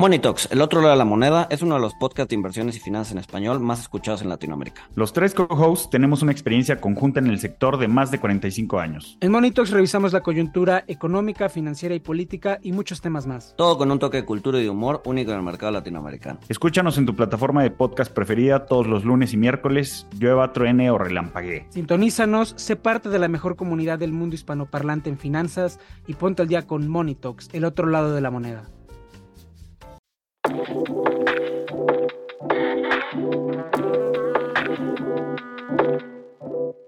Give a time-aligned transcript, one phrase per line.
[0.00, 2.78] Monitox, el otro lado de la moneda, es uno de los podcasts de inversiones y
[2.78, 4.88] finanzas en español más escuchados en Latinoamérica.
[4.94, 9.18] Los tres co-hosts tenemos una experiencia conjunta en el sector de más de 45 años.
[9.20, 13.54] En Monitox revisamos la coyuntura económica, financiera y política y muchos temas más.
[13.56, 16.38] Todo con un toque de cultura y de humor único en el mercado latinoamericano.
[16.48, 20.98] Escúchanos en tu plataforma de podcast preferida todos los lunes y miércoles, llueva, truene o
[20.98, 21.66] relampaguee.
[21.70, 26.46] Sintonízanos, sé parte de la mejor comunidad del mundo hispanoparlante en finanzas y ponte al
[26.46, 28.70] día con Monitox, el otro lado de la moneda.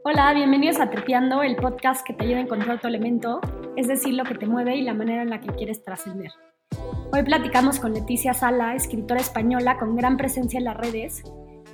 [0.03, 3.41] Hola, bienvenidos a Tripeando, el podcast que te ayuda a encontrar tu elemento,
[3.77, 6.33] es decir, lo que te mueve y la manera en la que quieres trascender.
[7.13, 11.23] Hoy platicamos con Leticia Sala, escritora española con gran presencia en las redes,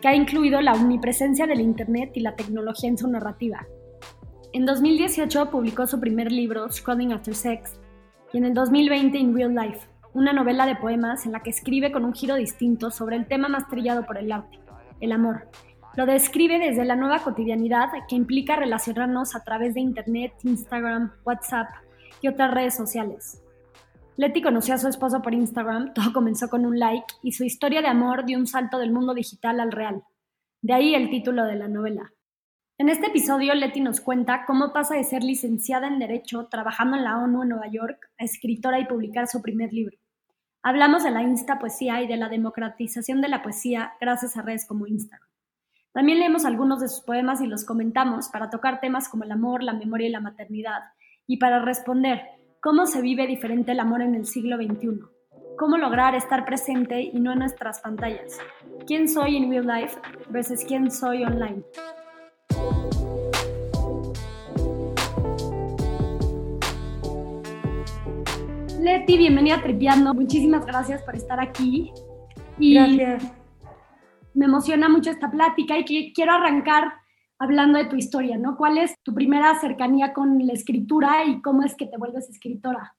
[0.03, 3.67] que ha incluido la omnipresencia del Internet y la tecnología en su narrativa.
[4.53, 7.81] En 2018 publicó su primer libro, Scrolling After Sex,
[8.35, 11.93] y en el 2020 In Real Life, una novela de poemas en la que escribe
[11.93, 14.59] con un giro distinto sobre el tema más trillado por el arte,
[14.99, 15.51] el amor.
[15.95, 21.69] Lo describe desde la nueva cotidianidad que implica relacionarnos a través de Internet, Instagram, WhatsApp
[22.23, 23.43] y otras redes sociales.
[24.17, 27.83] Letty conoció a su esposo por Instagram, todo comenzó con un like y su historia
[27.83, 30.03] de amor dio un salto del mundo digital al real.
[30.63, 32.11] De ahí el título de la novela.
[32.79, 37.05] En este episodio, Letty nos cuenta cómo pasa de ser licenciada en Derecho, trabajando en
[37.05, 39.99] la ONU en Nueva York, a escritora y publicar su primer libro.
[40.63, 44.67] Hablamos de la Insta Poesía y de la democratización de la poesía gracias a redes
[44.67, 45.29] como Instagram.
[45.93, 49.63] También leemos algunos de sus poemas y los comentamos para tocar temas como el amor,
[49.63, 50.81] la memoria y la maternidad,
[51.27, 52.21] y para responder
[52.61, 55.01] cómo se vive diferente el amor en el siglo XXI,
[55.57, 58.39] cómo lograr estar presente y no en nuestras pantallas,
[58.87, 59.99] quién soy en real life
[60.29, 61.65] versus quién soy online.
[68.87, 70.15] Leti, bienvenida a Tripeando.
[70.15, 71.91] Muchísimas gracias por estar aquí.
[72.57, 73.33] Y gracias.
[74.33, 76.93] Me emociona mucho esta plática y quiero arrancar
[77.37, 78.57] hablando de tu historia, ¿no?
[78.57, 82.95] ¿Cuál es tu primera cercanía con la escritura y cómo es que te vuelves escritora?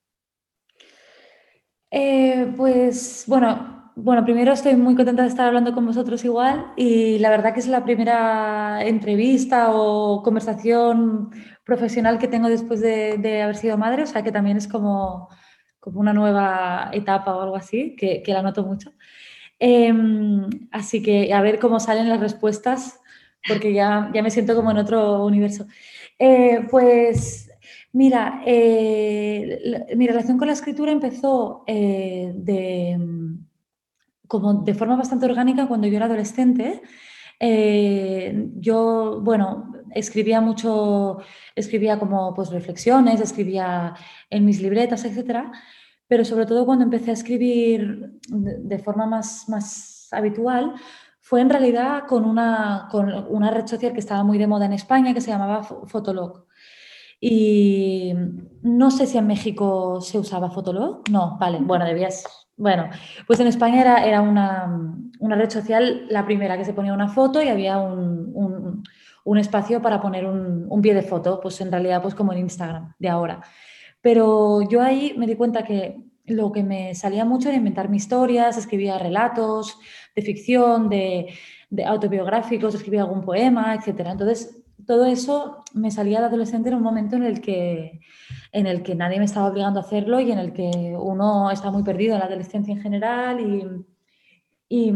[1.89, 7.17] Eh, pues bueno, bueno, primero estoy muy contenta de estar hablando con vosotros igual y
[7.19, 11.29] la verdad que es la primera entrevista o conversación
[11.63, 15.29] profesional que tengo después de, de haber sido madre, o sea que también es como
[15.87, 18.91] como una nueva etapa o algo así, que, la noto mucho.
[19.57, 22.99] Em, así que a ver cómo salen las respuestas,
[23.47, 25.65] porque ya, ya me siento como en otro universo.
[26.19, 27.49] Eh, pues
[27.93, 32.99] mira, eh, mi relación con la escritura empezó eh, de,
[34.27, 36.81] como de forma bastante orgánica cuando yo era adolescente.
[38.59, 41.19] yo, bueno, escribía mucho,
[41.55, 43.93] escribía como pues reflexiones, escribía
[44.29, 45.51] en mis libretas, etcétera
[46.07, 50.73] pero sobre todo cuando empecé a escribir de forma más, más habitual,
[51.19, 54.73] fue en realidad con una, con una red social que estaba muy de moda en
[54.73, 56.45] España que se llamaba Fotolog.
[57.19, 58.13] Y
[58.61, 61.09] no sé si en México se usaba Fotolog.
[61.09, 62.23] No, vale, bueno, debías.
[62.55, 62.89] Bueno,
[63.27, 67.09] pues en España era, era una, una red social la primera que se ponía una
[67.09, 68.83] foto y había un, un,
[69.25, 72.39] un espacio para poner un, un, pie de foto, pues en realidad pues como en
[72.39, 73.41] Instagram de ahora.
[74.07, 78.03] Pero yo ahí me di cuenta que lo que me salía mucho era inventar mis
[78.03, 79.77] historias, escribía relatos
[80.15, 81.33] de ficción, de,
[81.85, 84.07] autobiográficos, escribía algún poema, etc.
[84.11, 87.99] Entonces, todo eso me salía de adolescente en un momento en el, que,
[88.53, 91.69] en el que nadie me estaba obligando a hacerlo y en el que uno está
[91.69, 93.41] muy perdido en la adolescencia en general
[94.69, 94.93] y,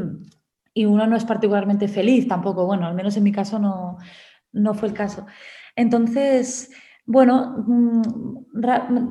[0.73, 2.65] y, uno no es particularmente feliz tampoco.
[2.65, 3.97] Bueno, al menos en mi caso no,
[4.53, 5.25] no fue el caso.
[5.75, 6.71] Entonces,
[7.05, 8.01] bueno, mm,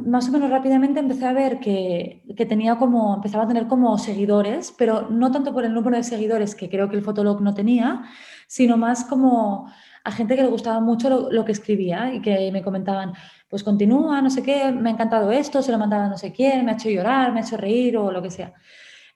[0.07, 4.75] más o menos rápidamente empecé a ver que, tenía como, empezaba a tener como seguidores,
[4.77, 8.03] pero no tanto por el número de seguidores que creo que el Fotolog no tenía,
[8.47, 9.71] sino más como
[10.05, 13.13] a gente que le gustaba mucho lo, que escribía y que me comentaban,
[13.49, 16.65] pues continúa, no sé qué, me ha encantado esto, se lo mandaba no sé quién,
[16.65, 18.55] me ha hecho llorar, me ha hecho reír o lo que sea.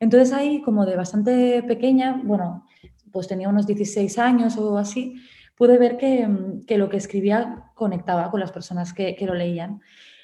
[0.00, 2.66] Entonces ahí, como de bastante pequeña, bueno,
[3.12, 5.14] pues tenía unos 16 años o así,
[5.56, 9.80] pude ver mm, que, lo que escribía conectaba con las personas que, lo leían.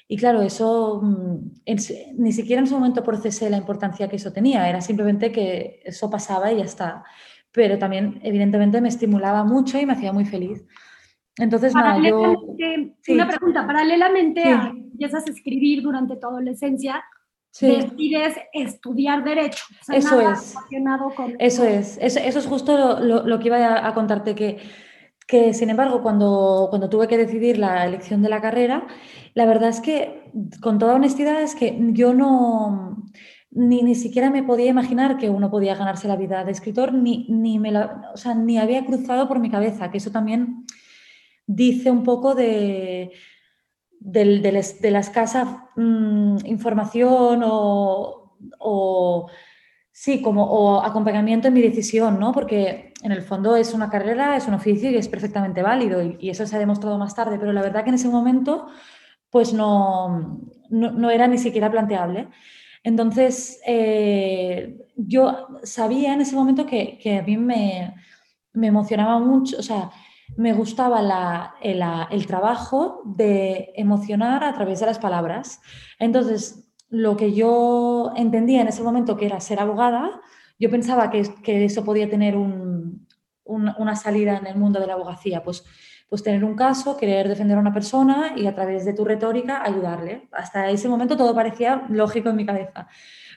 [0.07, 1.51] Y claro, eso mm,
[2.17, 6.09] ni siquiera en su momento procesé la importancia que eso tenía, era simplemente que eso
[6.09, 7.03] pasaba y ya está.
[7.51, 10.65] Pero también, evidentemente, me estimulaba mucho y me hacía muy feliz.
[11.37, 12.35] Entonces, nada, yo...
[13.07, 17.03] Una pregunta, paralelamente a que empiezas a escribir durante tu adolescencia,
[17.59, 19.65] decides estudiar Derecho.
[19.91, 20.55] eso es.
[21.39, 21.97] Eso es.
[22.01, 24.59] Eso, es justo lo, lo, que iba a contarte, que
[25.31, 28.85] que sin embargo cuando, cuando tuve que decidir la elección de la carrera,
[29.33, 30.29] la verdad es que
[30.61, 33.07] con toda honestidad es que yo no,
[33.49, 37.27] ni, ni siquiera me podía imaginar que uno podía ganarse la vida de escritor, ni,
[37.29, 40.65] ni, me la, o sea, ni había cruzado por mi cabeza, que eso también
[41.47, 43.13] dice un poco de,
[44.01, 44.41] de,
[44.81, 49.29] de la escasa mm, información o-
[50.01, 52.31] sí, como o acompañamiento en mi decisión, ¿no?
[52.31, 56.27] Porque en el fondo es una carrera, es un oficio y es perfectamente válido y,
[56.31, 58.65] eso se ha demostrado más tarde, pero la verdad que en ese momento
[59.29, 62.29] pues no, no, era ni siquiera planteable.
[62.83, 67.93] Entonces, eh, yo sabía en ese momento que, que a mí me,
[68.53, 69.91] me emocionaba mucho, o sea,
[70.35, 71.53] me gustaba la-
[72.11, 75.61] el trabajo de emocionar a través de las palabras.
[75.99, 80.21] Entonces, lo que yo entendía en ese momento que era ser abogada,
[80.59, 83.07] yo pensaba que, que eso podía tener un-
[83.45, 85.63] un- una salida en el mundo de la abogacía, pues,
[86.09, 89.63] pues tener un caso, querer defender a una persona y a través de tu retórica
[89.63, 90.27] ayudarle.
[90.33, 92.87] Hasta ese momento todo parecía lógico en mi cabeza.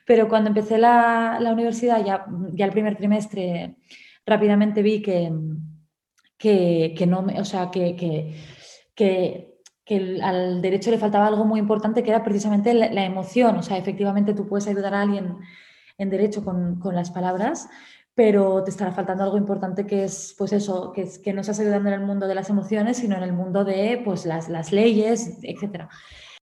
[0.06, 3.76] Pero cuando empecé la, la universidad, ya, ya el primer trimestre,
[4.26, 5.32] rápidamente vi que,
[6.36, 7.96] que, que no o sea, que,
[8.94, 9.53] que,
[9.84, 13.56] que, el- al derecho le faltaba algo muy importante que era precisamente la, la emoción.
[13.56, 15.36] O sea, efectivamente tú puedes ayudar a alguien
[15.98, 17.68] en derecho con, con las palabras,
[18.14, 21.58] pero te estará faltando algo importante que es, pues eso, que, es, que no estás
[21.60, 24.72] ayudando en el mundo de las emociones, sino en el mundo de pues, las, las
[24.72, 25.88] leyes, etcétera.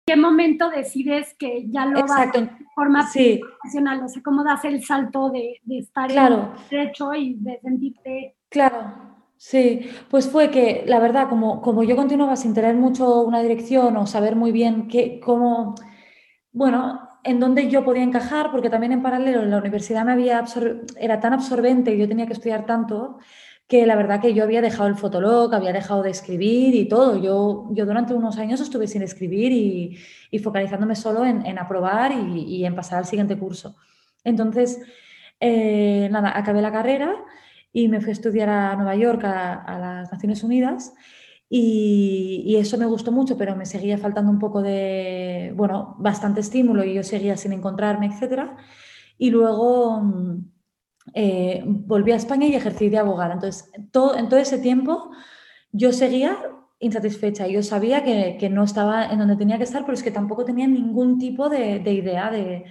[0.05, 2.41] ¿Qué momento decides que ya lo vas Exacto.
[2.41, 4.03] de forma Sí, profesional?
[4.03, 6.53] O sea, ¿cómo das el salto de, de estar claro.
[6.63, 8.35] en derecho y de sentirte...
[8.49, 13.41] Claro, sí, pues fue que la verdad, como, como yo continuaba sin tener mucho una
[13.41, 15.75] dirección o saber muy bien qué, cómo,
[16.51, 20.43] bueno, en dónde yo podía encajar, porque también en paralelo la universidad me había
[20.97, 23.17] era tan absorbente y yo tenía que estudiar tanto
[23.67, 27.21] que la verdad que yo había dejado el fotolog, había dejado de escribir y todo.
[27.21, 29.97] Yo, yo durante unos años estuve sin escribir y,
[30.31, 33.75] y focalizándome solo en, en aprobar y, y en pasar al siguiente curso.
[34.23, 34.81] Entonces,
[35.39, 37.15] eh, nada, acabé la carrera
[37.71, 40.93] y me fui a estudiar a Nueva York, a, a las Naciones Unidas,
[41.49, 46.41] y, y eso me gustó mucho, pero me seguía faltando un poco de, bueno, bastante
[46.41, 48.51] estímulo y yo seguía sin encontrarme, etc.
[49.17, 50.51] Y luego mm,
[51.15, 53.33] eh, volví a España y ejercí de abogada.
[53.33, 55.09] Entonces, todo, en todo ese tiempo
[55.71, 56.37] yo seguía
[56.79, 57.47] insatisfecha.
[57.47, 60.45] Yo sabía que, que no estaba en donde tenía que estar, pero es que tampoco
[60.45, 62.65] tenía ningún tipo de, de idea de,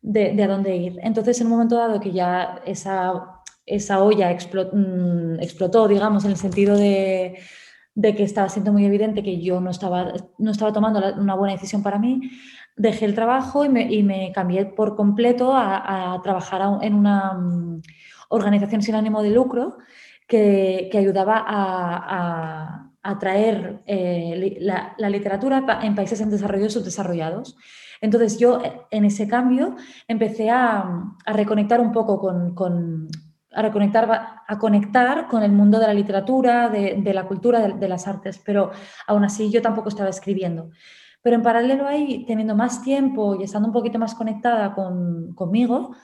[0.00, 0.98] de, de a dónde ir.
[1.02, 3.31] Entonces, en un momento dado que ya esa
[3.66, 4.76] esa olla explotó,
[5.40, 7.38] explotó, digamos, en el sentido de,
[7.94, 11.82] que estaba siendo muy evidente que yo no estaba, no estaba tomando una buena decisión
[11.82, 12.30] para mí,
[12.76, 17.82] dejé el trabajo y me, y cambié por completo a, trabajar en una um,
[18.28, 19.78] organización sin ánimo de lucro
[20.26, 27.56] que, que ayudaba a, a traer eh, la, literatura en países en desarrollo subdesarrollados.
[28.00, 28.60] Entonces yo
[28.90, 29.76] en ese cambio
[30.08, 32.20] empecé a, a reconectar un poco
[32.54, 33.08] con
[33.54, 37.74] a reconectar, a conectar con el mundo de la literatura, de, de la cultura, de,
[37.74, 38.70] de, las artes, pero
[39.06, 40.70] aún así yo tampoco estaba escribiendo.
[41.22, 45.94] Pero en paralelo ahí, teniendo más tiempo y estando un poquito más conectada con, conmigo,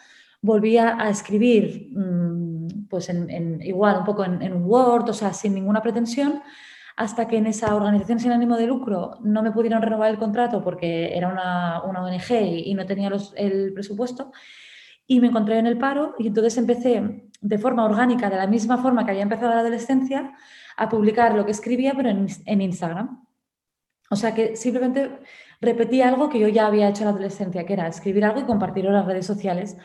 [0.41, 5.33] volví a, escribir, mmm, pues en, en, igual un poco en, en, Word, o sea,
[5.33, 6.43] sin ninguna pretensión,
[6.97, 10.62] hasta que en esa organización sin ánimo de lucro no me pudieron renovar el contrato
[10.62, 14.33] porque era una, una ONG y, y no tenía los, el presupuesto
[15.10, 18.77] y me encontré en el paro y entonces empecé de forma orgánica, de la misma
[18.79, 20.34] forma que había empezado la adolescencia,
[20.77, 23.24] a publicar lo que escribía, pero en, en, Instagram.
[24.10, 25.10] O sea que simplemente
[25.60, 28.44] repetí algo que yo ya había hecho en la adolescencia, que era escribir algo y
[28.44, 29.77] compartirlo en las redes sociales,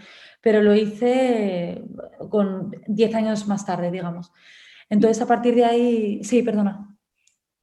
[0.41, 1.83] pero lo hice
[2.29, 4.31] con 10 años más tarde, digamos.
[4.89, 6.95] Entonces, a partir de ahí, sí, perdona.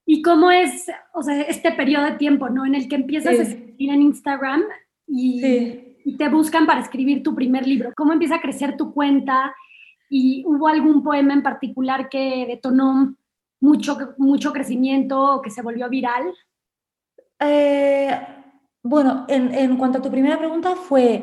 [0.07, 2.64] ¿Y cómo es, o sea, este periodo de tiempo, ¿no?
[2.64, 3.38] En el que empiezas sí.
[3.38, 4.62] a escribir en Instagram
[5.07, 5.40] y...
[5.40, 7.92] Sí y te buscan para escribir tu primer libro.
[7.97, 9.54] ¿Cómo empieza a crecer tu cuenta?
[10.09, 13.14] ¿Y hubo algún poema en particular que detonó
[13.61, 16.33] mucho, mucho crecimiento o que se volvió viral?
[17.38, 18.21] Eh,
[18.83, 21.23] bueno, en, en, cuanto a tu primera pregunta fue,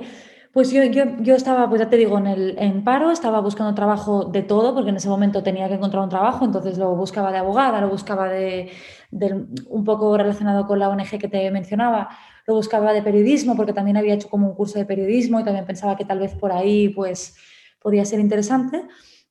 [0.53, 3.75] pues yo, yo, yo estaba, pues ya te digo, en, el, en paro, estaba buscando
[3.75, 7.31] trabajo de todo, porque en ese momento tenía que encontrar un trabajo, entonces lo buscaba
[7.31, 8.71] de abogada, lo buscaba de,
[9.11, 12.09] de un poco relacionado con la ONG que te mencionaba,
[12.47, 15.65] lo buscaba de periodismo porque también había hecho como un curso de periodismo y también
[15.65, 17.35] pensaba que tal vez por ahí pues
[17.79, 18.87] podía ser interesante.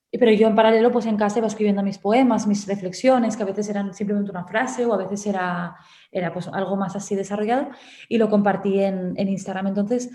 [0.09, 3.45] Pero yo en paralelo pues en casa iba escribiendo mis poemas, mis reflexiones, que a
[3.45, 5.75] veces eran simplemente una frase o a veces era,
[6.11, 7.69] era pues algo más así desarrollado
[8.07, 9.67] y lo compartí en, en Instagram.
[9.67, 10.09] Entonces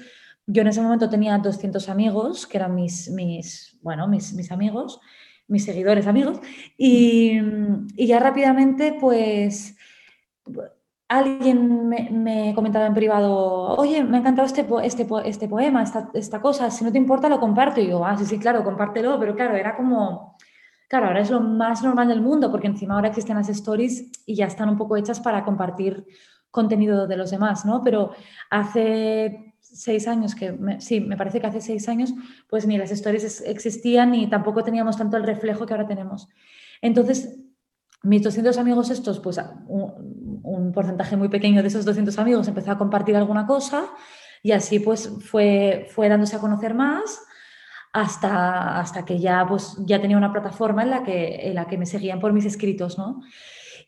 [0.46, 5.00] yo en ese momento tenía 200 amigos, que eran mis, mis, bueno, mis, mis amigos,
[5.46, 6.40] mis seguidores amigos,
[6.76, 7.38] y,
[7.96, 9.76] y ya rápidamente pues
[11.18, 16.40] alguien me, comentaba en privado, oye, me ha encantado este, este, este poema, esta, esta,
[16.40, 17.80] cosa, si no te importa lo comparto.
[17.80, 20.36] Y yo, ah, sí, sí, claro, compártelo, pero claro, era como,
[20.88, 24.36] claro, ahora es lo más normal del mundo, porque encima ahora existen las stories y
[24.36, 26.06] ya están un poco hechas para compartir
[26.50, 27.82] contenido de los demás, ¿no?
[27.82, 28.12] Pero
[28.48, 32.14] hace seis años, que sí, me parece que hace seis años,
[32.48, 36.28] pues ni las stories existían ni tampoco teníamos tanto el reflejo que ahora tenemos.
[36.80, 37.38] Entonces,
[38.02, 39.38] mis 200 amigos estos, pues
[40.42, 43.86] un, porcentaje muy pequeño de esos 200 amigos empezó a compartir alguna cosa
[44.42, 47.22] y así pues fue, fue dándose a conocer más
[47.92, 51.76] hasta, hasta que ya, pues, ya tenía una plataforma en la, que, en la que
[51.76, 53.20] me seguían por mis escritos, ¿no?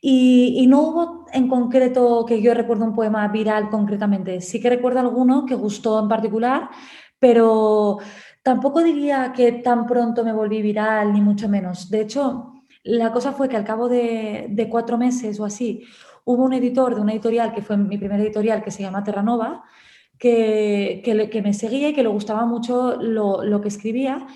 [0.07, 4.43] Y, no hubo en concreto que yo recuerdo un poema viral concretamente.
[4.43, 6.69] Sí que recuerdo alguno que gustó en particular,
[7.19, 7.97] pero
[8.43, 11.89] tampoco diría que tan pronto me volví viral, ni mucho menos.
[11.89, 15.85] De hecho, la cosa fue que al cabo de, cuatro meses o así,
[16.25, 19.65] hubo un editor de una editorial, que fue mi primera editorial, que se llama Terranova,
[20.19, 24.27] que, que, me seguía y que le gustaba mucho lo, que escribía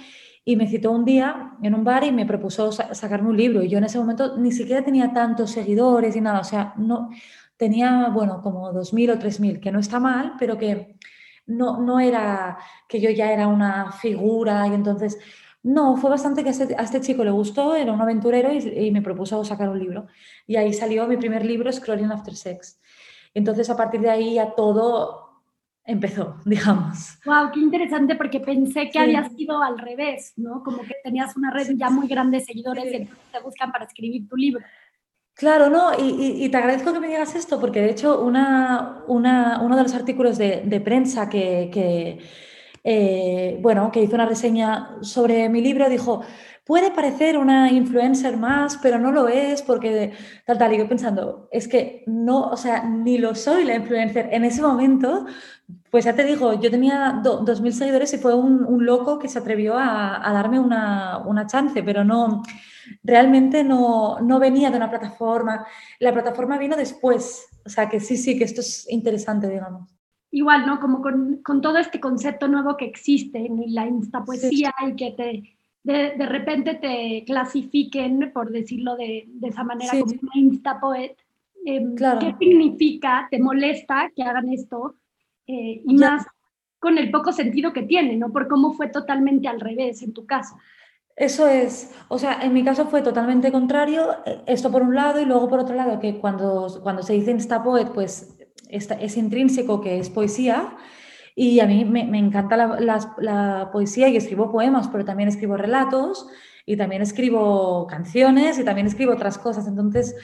[0.45, 3.63] y me citó un día en un bar y me propuso sacarme un libro.
[3.63, 7.11] Y yo en ese momento ni siquiera tenía tantos seguidores y nada, o sea, no
[7.57, 10.97] tenía, bueno, como 2.000 o 3.000, que no está mal, pero que
[11.47, 15.19] no, no era que yo ya era una figura y entonces
[15.69, 19.03] no, fue bastante que a este, este chico le gustó, era un aventurero y, me
[19.03, 20.07] propuso sacar un libro.
[20.47, 22.81] Y ahí salió mi primer libro, Scrolling After Sex.
[23.35, 25.43] Entonces, a partir de ahí ya todo
[25.85, 27.19] empezó, digamos.
[27.27, 30.63] Wow, qué interesante porque pensé que había sido al revés, ¿no?
[30.63, 34.27] Como que tenías una red ya muy grande de seguidores y te buscan para escribir
[34.27, 34.65] tu libro.
[35.35, 39.83] Claro, no, y, te agradezco que me digas esto porque de hecho una, uno de
[39.83, 42.19] los artículos de, prensa que
[42.91, 46.23] eh, bueno, que hizo una reseña sobre mi libro, dijo,
[46.65, 50.15] puede parecer una influencer más, pero no lo es porque
[50.47, 50.73] tal, tal.
[50.73, 54.31] Y yo pensando, es que no, o sea, ni lo soy la influencer.
[54.33, 55.27] En ese momento,
[55.91, 59.77] pues ya te digo, yo tenía 2.000 seguidores y fue un, loco que se atrevió
[59.77, 62.43] a, darme una, una, chance, pero no,
[63.03, 65.67] realmente no, no venía de una plataforma.
[66.01, 67.49] La plataforma vino después.
[67.67, 69.98] O sea, que sí, sí, que esto es interesante, digamos
[70.31, 70.81] igual, ¿no?
[70.81, 75.57] Como con, con, todo este concepto nuevo que existe en la instapoesía y que te,
[75.83, 81.17] de, de, repente te clasifiquen, por decirlo de, de esa manera, como una instapoet.
[81.65, 83.29] Eh, ¿Qué significa?
[83.31, 84.95] ¿Te molesta que hagan esto?
[85.47, 86.27] Eh, y más
[86.79, 88.31] con el poco sentido que tiene, ¿no?
[88.31, 90.57] Por cómo fue totalmente al revés en tu caso.
[91.17, 95.21] Eso es, o sea, en mi caso fue totalmente contrario, eh, esto por un lado
[95.21, 98.38] y luego por otro lado que cuando, cuando se dice instapoet, pues
[98.69, 100.77] es intrínseco que es poesía
[101.41, 106.27] y a mí me, encanta la, poesía y escribo poemas, pero también escribo relatos
[106.67, 109.69] y también escribo canciones y también escribo otras cosas.
[109.69, 110.17] Entonces,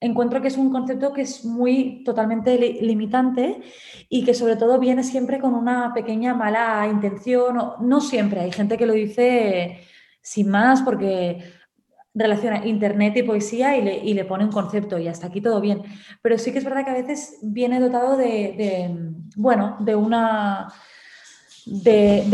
[0.00, 3.62] encuentro que es un concepto que es muy totalmente limitante
[4.08, 7.56] y que sobre todo viene siempre con una pequeña mala intención.
[7.80, 9.82] no siempre, hay gente que lo dice
[10.20, 11.44] sin más porque
[12.14, 15.60] relaciona internet y poesía y le, y le, pone un concepto y hasta aquí todo
[15.60, 15.82] bien.
[16.22, 18.90] Pero sí que es verdad que a veces viene dotado de,
[19.36, 20.72] bueno, de una...
[21.66, 22.24] De,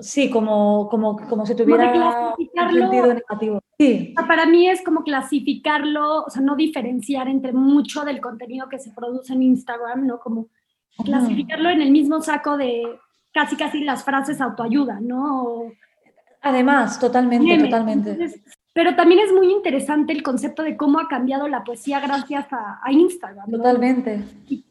[0.00, 3.60] sí, como, como, como si tuviera un sentido negativo.
[3.78, 4.14] Sí.
[4.26, 8.92] Para mí es como clasificarlo, o sea, no diferenciar entre mucho del contenido que se
[8.92, 10.18] produce en Instagram, ¿no?
[10.18, 10.48] Como
[11.04, 12.82] clasificarlo en el mismo saco de
[13.32, 15.70] casi casi las frases autoayuda, ¿no?
[16.42, 18.42] Además, totalmente, totalmente.
[18.72, 22.80] Pero también es muy interesante el concepto de cómo ha cambiado la poesía gracias a,
[22.90, 23.50] Instagram.
[23.50, 24.22] Totalmente.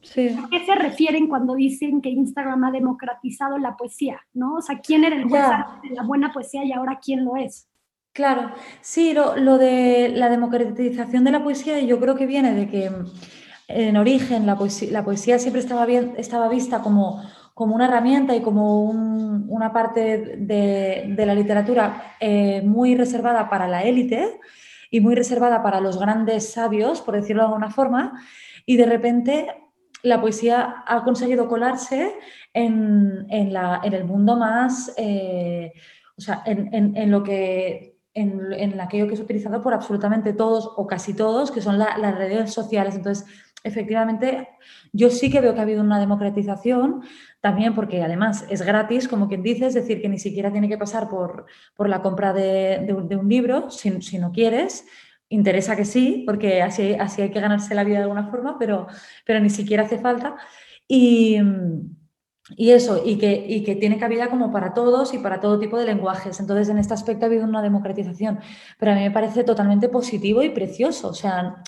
[0.01, 0.29] Sí.
[0.41, 4.21] ¿A qué se refieren cuando dicen que Instagram ha democratizado la poesía?
[4.33, 4.55] ¿no?
[4.55, 5.43] O sea, ¿quién era el juez
[5.83, 7.67] de la buena poesía y ahora quién lo es?
[8.13, 8.51] Claro,
[8.81, 12.91] sí, lo, lo, de la democratización de la poesía yo creo que viene de que
[13.67, 17.21] en origen la poesía, la poesía siempre estaba, bien, estaba vista como
[17.59, 23.83] como una herramienta y como una parte de, la literatura eh, muy reservada para la
[23.83, 24.39] élite
[24.89, 28.23] y muy reservada para los grandes sabios, por decirlo de alguna forma,
[28.65, 29.47] y de repente
[30.03, 32.15] la poesía ha conseguido colarse
[32.53, 35.73] en, el mundo más, eh,
[36.17, 41.13] o sea, en, lo que en, aquello que es utilizado por absolutamente todos o casi
[41.13, 42.95] todos, que son las redes sociales.
[42.95, 43.27] Entonces,
[43.63, 44.49] efectivamente,
[44.93, 47.03] yo sí que veo que ha habido una democratización,
[47.41, 50.77] también porque además es gratis, como quien dice, es decir, que ni siquiera tiene que
[50.77, 54.85] pasar por, por la compra de, un, libro, si, si, no quieres.
[55.29, 58.87] Interesa que sí, porque así, así hay que ganarse la vida de alguna forma, pero,
[59.25, 60.37] pero ni siquiera hace falta.
[60.87, 61.37] Y,
[62.57, 65.77] y eso, y que, y que tiene cabida como para todos y para todo tipo
[65.77, 66.39] de lenguajes.
[66.39, 68.39] Entonces, en este aspecto ha habido una democratización,
[68.79, 71.09] pero a mí me parece totalmente positivo y precioso.
[71.09, 71.63] O sea,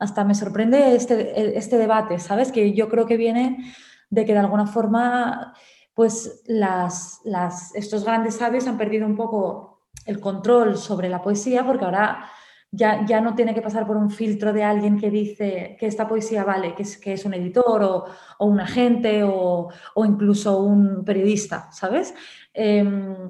[0.00, 2.50] hasta me sorprende este, este debate, ¿sabes?
[2.50, 3.72] Que yo creo que viene
[4.08, 5.54] de que de alguna forma,
[5.94, 11.64] pues las, las, estos grandes sabios han perdido un poco el control sobre la poesía
[11.64, 12.24] porque ahora
[12.72, 16.08] ya, ya, no tiene que pasar por un filtro de alguien que dice que esta
[16.08, 18.04] poesía vale, que es, que es un editor o,
[18.38, 22.14] o un agente o, o, incluso un periodista, ¿sabes?
[22.54, 23.28] Eh,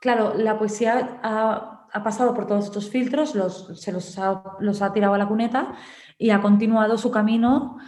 [0.00, 4.82] claro, la poesía ha, ha, pasado por todos estos filtros, los, se los ha, los
[4.82, 5.74] ha, tirado a la cuneta
[6.16, 7.78] y ha continuado su camino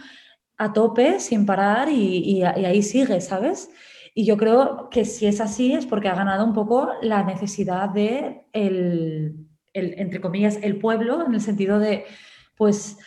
[0.57, 3.69] a tope, sin parar y, ahí sigue, ¿sabes?
[4.13, 7.89] Y yo creo que si es así es porque ha ganado un poco la necesidad
[7.89, 12.05] de el el, entre comillas, el pueblo, en el sentido de,
[12.57, 12.97] pues,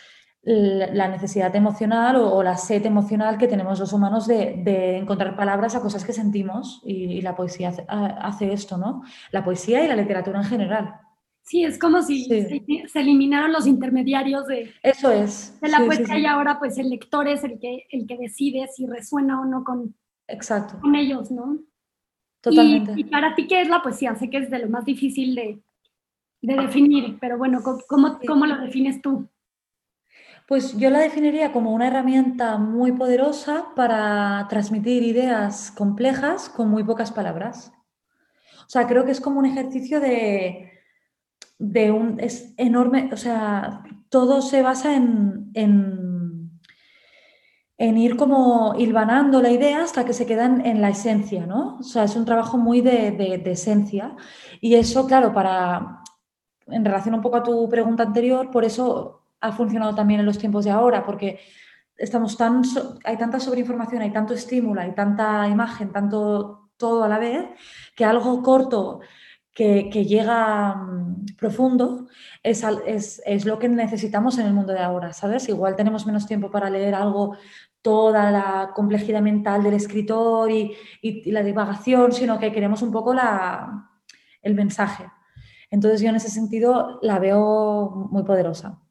[0.45, 5.35] la necesidad emocional o, o la sed emocional que tenemos los humanos de, de encontrar
[5.35, 9.03] palabras a cosas que sentimos y, y la poesía hace, hace, esto, ¿no?
[9.31, 10.99] La poesía y la literatura en general.
[11.41, 12.43] Sí, es como si sí.
[12.43, 15.59] se, se, eliminaron los intermediarios de, Eso es.
[15.61, 18.17] de la sí, poesía sí, y ahora pues el lector es el que, el que
[18.17, 19.95] decide si resuena o no con,
[20.27, 20.79] Exacto.
[20.79, 21.57] con ellos, ¿no?
[22.41, 22.93] Totalmente.
[22.95, 24.15] Y, y para ti, ¿qué es la poesía?
[24.15, 25.59] Sé que es de lo más difícil de,
[26.41, 29.27] de definir, pero bueno, ¿cómo, ¿cómo lo defines tú?
[30.47, 36.83] Pues yo la definiría como una herramienta muy poderosa para transmitir ideas complejas con muy
[36.83, 37.73] pocas palabras.
[38.59, 40.71] O sea, creo que es como un ejercicio de,
[41.57, 42.19] de un...
[42.19, 46.59] es enorme, o sea, todo se basa en, en,
[47.79, 51.77] en ir como hilvanando la idea hasta que se quedan en la esencia, ¿no?
[51.79, 54.15] O sea, es un trabajo muy de, de, de esencia.
[54.61, 56.01] Y eso, claro, para
[56.67, 60.37] en relación un poco a tu pregunta anterior, por eso ha funcionado también en los
[60.37, 61.39] tiempos de ahora, porque
[61.97, 62.61] estamos tan,
[63.03, 67.45] hay tanta sobreinformación, hay tanto estímulo, hay tanta imagen, tanto todo a la vez,
[67.95, 68.99] que algo corto
[69.53, 72.07] que, que llega um, profundo
[72.43, 75.47] es, es, es, lo que necesitamos en el mundo de ahora, ¿sabes?
[75.47, 77.37] Igual tenemos menos tiempo para leer algo,
[77.81, 82.91] toda la complejidad mental del escritor y, y, y la divagación, sino que queremos un
[82.91, 83.89] poco la,
[84.41, 85.05] el mensaje.
[85.69, 88.81] Entonces yo en ese sentido la veo muy poderosa.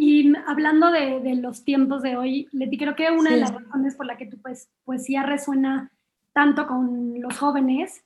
[0.00, 3.34] Y hablando de, de los tiempos de hoy, Leti, creo que una sí.
[3.34, 5.90] de las razones por la que tu pues, poesía resuena
[6.32, 8.04] tanto con los jóvenes,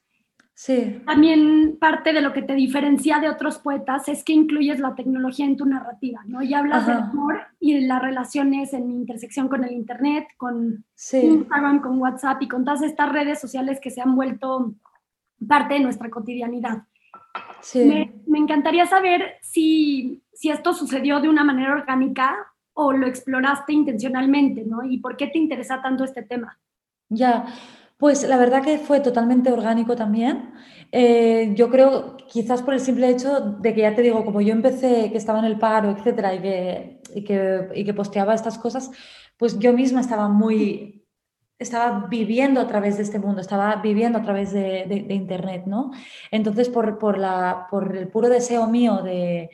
[0.55, 1.03] sí.
[1.05, 5.45] también parte de lo que te diferencia de otros poetas es que incluyes la tecnología
[5.45, 6.43] en tu narrativa, ¿no?
[6.43, 6.95] Y hablas Ajá.
[6.95, 11.19] del amor y de las relaciones en intersección con el Internet, con sí.
[11.19, 14.75] Instagram, con WhatsApp y con todas estas redes sociales que se han vuelto
[15.47, 16.85] parte de nuestra cotidianidad.
[17.61, 17.85] Sí.
[17.85, 22.37] Me, me, encantaría saber si, si esto sucedió de una manera orgánica
[22.75, 24.83] o lo exploraste intencionalmente, ¿no?
[24.85, 26.59] ¿Y por qué te interesa tanto este tema?
[27.09, 27.47] Ya,
[27.97, 30.55] pues la verdad que fue totalmente orgánico también.
[30.91, 34.53] Eh, yo creo, quizás por el simple hecho de que ya te digo, como yo
[34.53, 38.59] empecé, que estaba en el paro, etcétera, y que, y que, y que posteaba estas
[38.59, 38.91] cosas,
[39.37, 41.02] pues yo misma estaba muy
[41.63, 45.91] estaba viviendo a través de este mundo, estaba viviendo a través de, Internet, ¿no?
[46.31, 49.51] Entonces, por, por, la, por, el puro deseo mío de,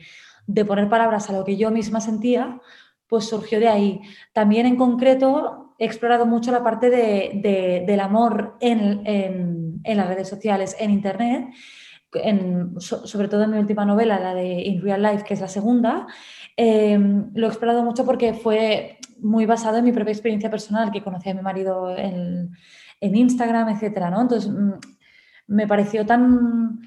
[0.47, 2.59] de, poner palabras a lo que yo misma sentía,
[3.07, 4.01] pues surgió de ahí.
[4.33, 10.27] También en concreto he explorado mucho la parte de, del amor en, en, las redes
[10.27, 11.47] sociales, en Internet,
[12.77, 15.47] so, sobre todo en mi última novela, la de In Real Life, que es la
[15.47, 16.07] segunda.
[16.55, 16.99] Eh,
[17.33, 21.29] lo he explorado mucho porque fue muy basado en mi propia experiencia personal, que conocí
[21.29, 22.51] a mi marido en,
[23.01, 24.21] en Instagram, etcétera, ¿no?
[24.21, 24.73] Entonces, mm,
[25.47, 26.79] me pareció tan,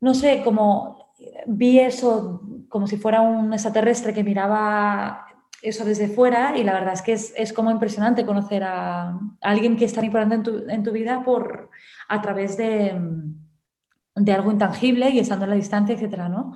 [0.00, 1.12] no sé, como
[1.46, 5.26] vi eso como si fuera un extraterrestre que miraba
[5.62, 9.76] eso desde fuera y la verdad es que es, es como impresionante conocer a, alguien
[9.76, 11.70] que es tan importante en tu, en tu vida por,
[12.08, 12.96] a través de,
[14.14, 16.54] de algo intangible y estando en la distancia, etcétera, ¿no?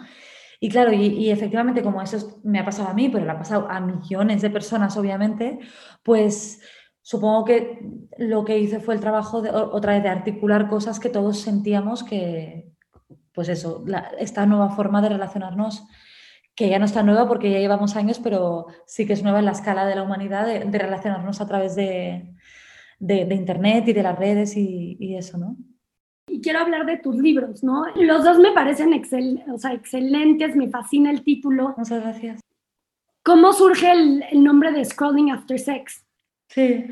[0.64, 3.66] Y claro, y, efectivamente, como eso me ha pasado a mí, pero le ha pasado
[3.68, 5.58] a millones de personas, obviamente,
[6.04, 6.60] pues
[7.00, 7.80] supongo que
[8.16, 12.04] lo que hice fue el trabajo de, otra vez de articular cosas que todos sentíamos
[12.04, 12.70] que,
[13.34, 13.84] pues eso,
[14.20, 15.82] esta nueva forma de relacionarnos,
[16.54, 19.46] que ya no está nueva porque ya llevamos años, pero sí que es nueva en
[19.46, 22.36] la escala de la humanidad de, relacionarnos a través de,
[23.00, 25.56] de, Internet y de las redes y eso, ¿no?
[26.28, 27.84] Y quiero hablar de tus libros, ¿no?
[27.96, 31.74] Los dos me parecen excel, o sea, excelentes, me fascina el título.
[31.76, 32.40] Muchas gracias.
[33.24, 36.04] ¿Cómo surge el, el, nombre de Scrolling After Sex?
[36.48, 36.86] Sí,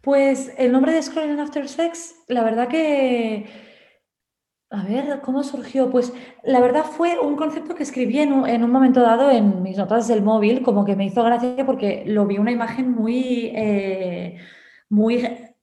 [0.00, 3.46] pues el nombre de Scrolling After Sex, la verdad que...
[4.70, 5.90] A ver, ¿cómo surgió?
[5.90, 9.62] Pues la verdad fue un concepto que escribí en un, en un momento dado en
[9.62, 13.52] mis notas del móvil, como que me hizo gracia porque lo vi una imagen muy,
[13.54, 14.38] eh,
[14.88, 15.16] muy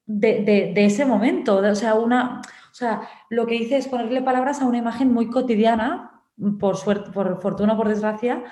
[0.06, 2.41] de, de, de, ese momento, o sea, una,
[2.80, 6.22] sea, lo que hice es ponerle palabras a una imagen muy cotidiana,
[6.60, 8.44] por suerte, por fortuna o por desgracia,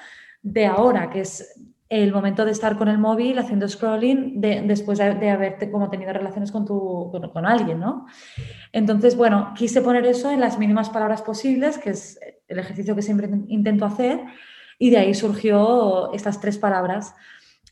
[0.41, 1.55] de ahora, que es
[1.89, 6.11] el momento de estar con el móvil haciendo scrolling después de, de, haberte como tenido
[6.11, 8.07] relaciones con, con, alguien, ¿no?
[8.73, 13.01] Entonces, bueno, quise poner eso en las mínimas palabras posibles, que es el ejercicio que
[13.01, 14.19] siempre intento hacer,
[14.77, 17.15] y de ahí surgió estas tres palabras.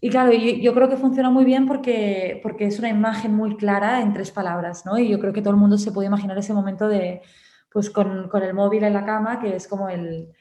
[0.05, 4.01] Y claro, yo, creo que funciona muy bien porque, porque es una imagen muy clara
[4.01, 4.99] en tres palabras, ¿no?
[4.99, 7.23] Y yo creo que todo el mundo se puede imaginar ese momento de,
[7.71, 10.31] pues con, con el móvil en la cama, que es como el,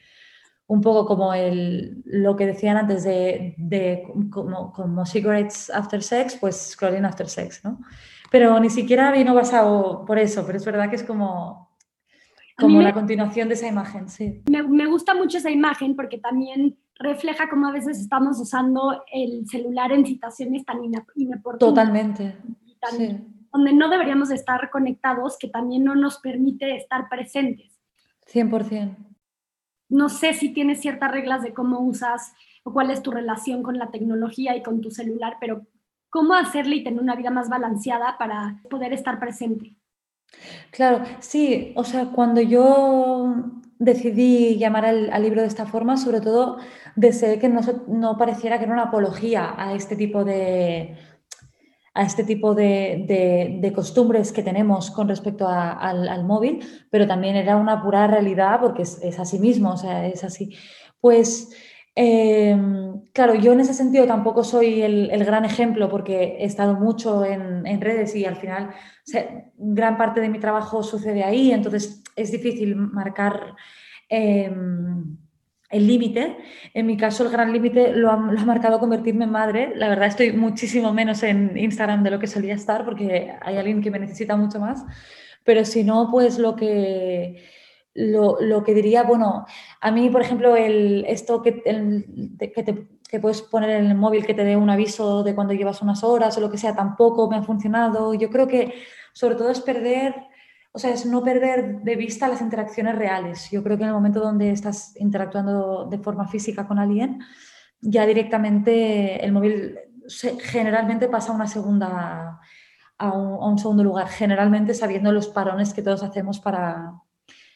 [0.67, 6.35] un poco como el, lo que decían antes de, de como, como, cigarettes after sex,
[6.35, 7.79] pues scrolling after sex, ¿no?
[8.29, 11.75] Pero ni siquiera vino basado por eso, pero es verdad que es como,
[12.55, 14.43] como la continuación de esa imagen, sí.
[14.47, 19.47] Me, me, gusta mucho esa imagen porque también refleja cómo a veces estamos usando el
[19.47, 21.59] celular en situaciones tan inoportunas.
[21.59, 22.35] Totalmente.
[23.51, 27.79] Donde no deberíamos estar conectados, que también no nos permite estar presentes.
[28.31, 28.95] 100%
[29.89, 33.77] no sé si tienes ciertas reglas de cómo usas o cuál es tu relación con
[33.77, 35.65] la tecnología y con tu celular, pero
[36.09, 39.75] cómo hacerle y tener una vida más balanceada para poder estar presente.
[40.71, 43.35] Claro, sí, o sea, cuando yo
[43.77, 46.57] decidí llamar al, libro de esta forma, sobre todo
[46.95, 50.97] deseé que no, no pareciera que era una apología a este tipo de,
[51.95, 56.59] a este tipo de, costumbres que tenemos con respecto al, móvil,
[56.91, 60.53] pero también era una pura realidad porque es, así mismo, o sea, es así.
[60.99, 61.55] Pues,
[61.95, 67.23] em, claro, yo en ese sentido tampoco soy el, gran ejemplo porque he estado mucho
[67.23, 68.71] en, redes y al final
[69.57, 73.55] gran parte de mi trabajo sucede ahí, entonces es difícil marcar...
[74.09, 75.17] Em,
[75.75, 76.37] el límite.
[76.73, 79.73] En mi caso, el gran límite lo, ha, marcado convertirme en madre.
[79.75, 83.81] La verdad, estoy muchísimo menos en Instagram de lo que solía estar porque hay alguien
[83.81, 84.85] que me necesita mucho más.
[85.43, 87.43] Pero si no, pues lo que,
[87.93, 89.45] lo, que diría, bueno,
[89.81, 94.25] a mí, por ejemplo, el, esto que, que, te, que puedes poner en el móvil
[94.25, 97.29] que te dé un aviso de cuando llevas unas horas o lo que sea, tampoco
[97.29, 98.13] me ha funcionado.
[98.13, 98.73] Yo creo que
[99.13, 100.15] sobre todo es perder
[100.75, 103.49] o sea, es no perder de vista las interacciones reales.
[103.49, 107.21] Yo creo que en el momento donde estás interactuando de forma física con alguien,
[107.79, 109.79] ya directamente el móvil
[110.41, 112.41] generalmente pasa a una segunda,
[112.97, 116.91] a un, segundo lugar, generalmente sabiendo los parones que todos hacemos para,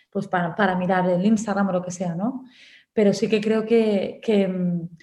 [0.10, 2.45] pues para, mirar el Instagram o lo que sea, ¿no?
[2.93, 4.97] Pero sí que creo que, mm,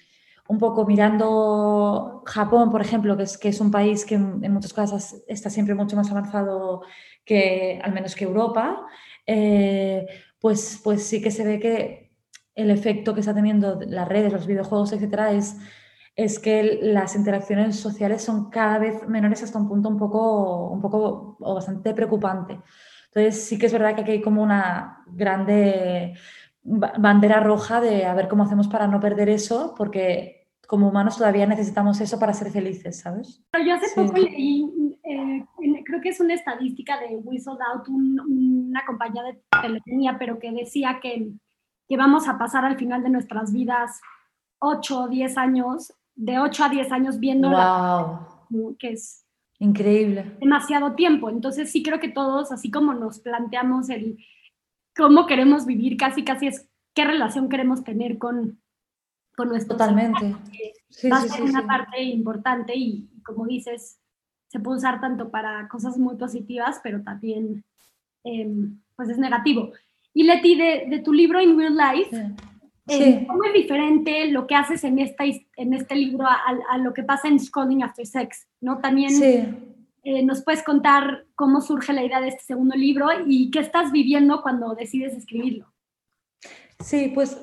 [0.47, 4.73] un poco mirando Japón, por ejemplo, que es, que es un país que en muchos
[4.73, 6.81] casos está siempre mucho más avanzado
[7.27, 8.87] que al menos que Europa,
[9.25, 10.07] eh,
[10.39, 12.11] pues, pues sí que se ve que
[12.55, 15.57] el efecto que está teniendo las redes, los videojuegos, etcétera, es,
[16.15, 20.81] es que las interacciones sociales son cada vez menores hasta un punto un poco, un
[20.81, 22.59] poco o bastante preocupante.
[23.07, 26.13] Entonces sí que es verdad que aquí hay como una grande
[26.63, 31.45] bandera roja de a ver cómo hacemos para no perder eso, porque como humanos todavía
[31.45, 33.43] necesitamos eso para ser felices, ¿sabes?
[33.65, 35.45] Yo hace poco leí eh,
[35.87, 40.99] creo que es una estadística de Sold Out, una compañía de telefonía, pero que decía
[41.01, 41.31] que,
[41.87, 44.01] que vamos a pasar al final de nuestras vidas
[44.59, 48.75] 8 o 10 años, de 8 a 10 años viendo wow.
[48.77, 49.25] que es
[49.59, 50.35] increíble.
[50.41, 51.29] Demasiado tiempo.
[51.29, 54.17] Entonces sí creo que todos, así como nos planteamos el
[54.93, 58.59] cómo queremos vivir, casi casi es qué relación queremos tener con,
[59.37, 60.35] con nuestro Totalmente.
[60.89, 64.01] Sí, va a ser una parte importante y como dices,
[64.57, 67.63] se puede usar tanto para cosas muy positivas, pero también
[68.23, 69.71] em, pues es negativo.
[70.15, 72.33] Y Leti, de, de, tu libro In Real Life,
[72.87, 76.39] em, ¿cómo es diferente lo que haces en, esta, en este libro a,
[76.71, 78.47] a, lo que pasa en Scrolling After Sex?
[78.59, 78.79] ¿no?
[78.79, 79.11] También
[80.03, 83.91] eh, nos puedes contar cómo surge la idea de este segundo libro y qué estás
[83.91, 85.71] viviendo cuando decides escribirlo.
[86.79, 87.39] Sí, pues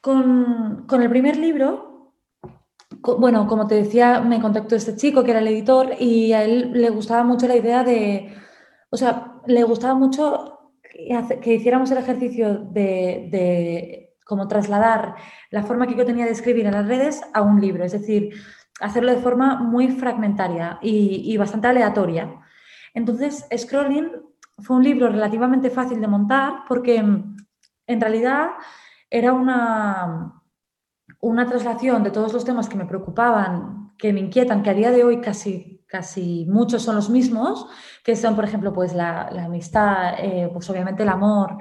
[0.00, 1.95] con, con el primer libro
[2.90, 6.72] bueno, como te decía, me contactó este chico que era el editor y a él
[6.72, 8.34] le gustaba mucho la idea de,
[8.90, 15.16] o sea, le gustaba mucho que, hiciéramos el ejercicio de, de como trasladar
[15.50, 18.34] la forma que yo tenía de escribir en las redes a un libro, es decir,
[18.80, 22.40] hacerlo de forma muy fragmentaria y, y bastante aleatoria.
[22.94, 24.10] Entonces, Scrolling
[24.58, 28.50] fue un libro relativamente fácil de montar porque en realidad
[29.10, 30.35] era una,
[31.20, 34.90] una traslación de todos los temas que me preocupaban, que me inquietan, que a día
[34.90, 37.66] de hoy casi, casi muchos son los mismos,
[38.04, 41.58] que son, por ejemplo, pues la, amistad, eh, pues obviamente el amor,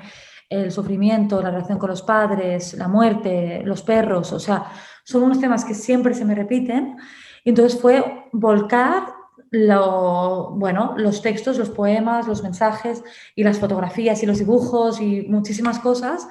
[0.50, 4.66] el sufrimiento, la relación con los padres, la muerte, los perros, o sea,
[5.04, 6.98] son unos temas que siempre se me repiten.
[7.44, 9.14] Y entonces fue volcar
[9.52, 13.04] lo, bueno, los textos, los poemas, los mensajes
[13.36, 16.28] y las fotografías y los dibujos y muchísimas cosas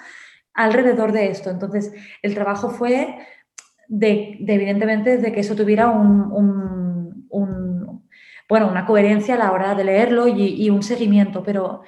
[0.55, 1.51] alrededor de esto.
[1.51, 3.19] Entonces, el trabajo fue
[3.89, 6.35] de, evidentemente, de que eso tuviera un,
[8.49, 11.83] bueno, una coherencia a la hora de leerlo y, un seguimiento, pero,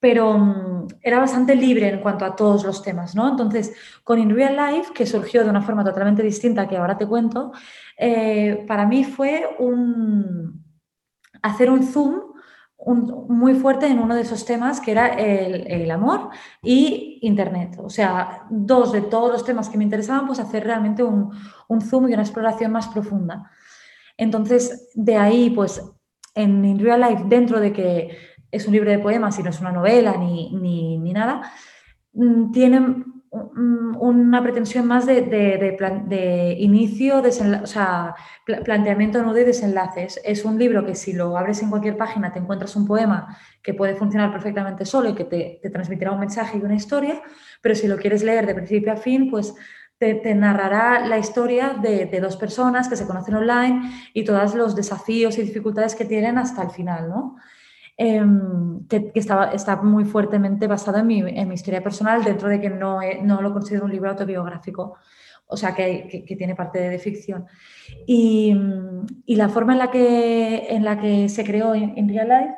[0.00, 3.28] pero mm, era bastante libre en cuanto a todos los temas, ¿no?
[3.28, 7.06] Entonces, con In Real Life, que surgió de una forma totalmente distinta que ahora te
[7.06, 7.52] cuento,
[7.96, 10.64] eh, para mí fue un,
[11.42, 12.27] hacer un zoom
[12.86, 16.30] muy fuerte en uno de esos temas que era el, amor
[16.62, 17.76] y Internet.
[17.78, 21.32] O sea, dos de todos los temas que me interesaban, pues hacer realmente un,
[21.82, 23.50] zoom y una exploración más profunda.
[24.16, 25.82] Entonces, de ahí, pues
[26.34, 28.16] en In Real Life, dentro de que
[28.50, 31.52] es un libro de poemas y no es una novela ni, ni, ni nada,
[32.12, 38.14] mm, tienen una pretensión más de, de, inicio, o sea,
[38.64, 40.20] planteamiento nudo y desenlaces.
[40.24, 43.74] Es un libro que si lo abres en cualquier página te encuentras un poema que
[43.74, 47.22] puede funcionar perfectamente solo y que te, te transmitirá un mensaje y una historia,
[47.60, 49.54] pero si lo quieres leer de principio a fin, pues
[49.98, 54.74] te, te narrará la historia de, dos personas que se conocen online y todos los
[54.74, 57.36] desafíos y dificultades que tienen hasta el final, ¿no?
[58.00, 62.60] Em, que, estaba, está muy fuertemente basado en mi, en mi, historia personal, dentro de
[62.60, 64.94] que no, no lo considero un libro autobiográfico,
[65.48, 67.46] o sea, que, que, tiene parte de, ficción.
[68.06, 68.54] Y,
[69.26, 72.54] y, la forma en la que, en la que se creó en, Real Life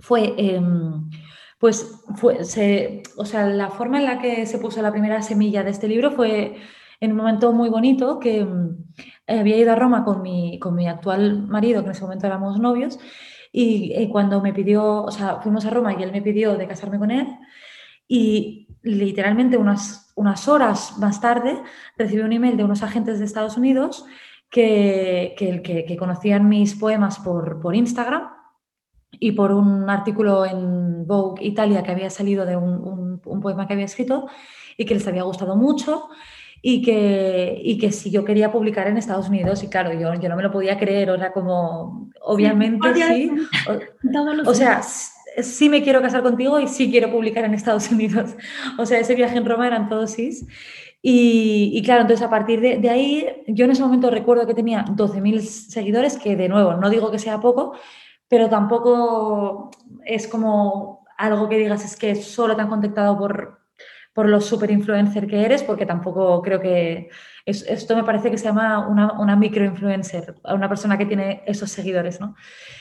[0.00, 1.08] fue, em,
[1.60, 5.62] pues, fue se, o sea, la forma en la que se puso la primera semilla
[5.62, 6.56] de este libro fue
[7.00, 8.76] en un momento muy bonito que em,
[9.28, 12.58] había ido a Roma con mi, con mi actual marido, que en ese momento éramos
[12.58, 12.98] novios,
[13.60, 16.68] y eh, cuando me pidió, o sea, fuimos a Roma y él me pidió de
[16.68, 17.26] casarme con él
[18.06, 21.60] y literalmente unas, unas horas más tarde
[21.96, 24.06] recibí un email de unos agentes de Estados Unidos
[24.48, 28.28] que, que, conocían mis poemas por, por, Instagram
[29.10, 33.72] y por un artículo en Vogue Italia que había salido de un, un poema que
[33.72, 34.28] había escrito
[34.76, 36.10] y que les había gustado mucho
[36.60, 40.28] y que, y que si yo quería publicar en Estados Unidos, y claro, yo, yo
[40.28, 43.30] no me lo podía creer, era como, obviamente sí,
[44.44, 48.34] o, sea, sí me quiero casar contigo y sí quiero publicar en Estados Unidos.
[48.78, 50.30] O sea, ese viaje en Roma eran todos sí.
[51.00, 54.54] Y, y, claro, entonces a partir de, de, ahí, yo en ese momento recuerdo que
[54.54, 57.74] tenía 12.000 seguidores, que de nuevo, no digo que sea poco,
[58.26, 59.70] pero tampoco
[60.04, 63.57] es como algo que digas es que solo te han contactado por,
[64.12, 67.08] por lo super influencer que eres, porque tampoco creo que
[67.44, 71.70] esto me parece que se llama una, una micro influencer, una persona que tiene esos
[71.70, 72.34] seguidores, ¿no?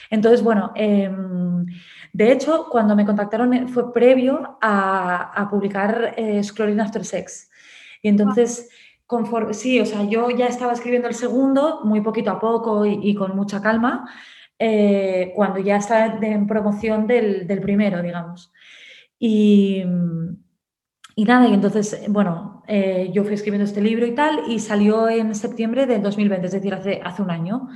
[0.10, 1.66] Entonces, bueno, em,
[2.12, 6.42] de hecho, cuando me contactaron eh, fue previo a, publicar eh,
[6.80, 7.50] After Sex.
[8.02, 8.70] Y entonces,
[9.52, 13.36] sí, o sea, yo ya estaba escribiendo el segundo, muy poquito a poco y, con
[13.36, 14.10] mucha calma,
[14.60, 18.52] eh, cuando ya estaba en promoción del, del primero, digamos.
[19.20, 19.84] Y,
[21.20, 25.10] y nada, y entonces, bueno, eh, yo fui escribiendo este libro y tal, y salió
[25.10, 27.70] en septiembre del 2020, es decir, hace, hace un año,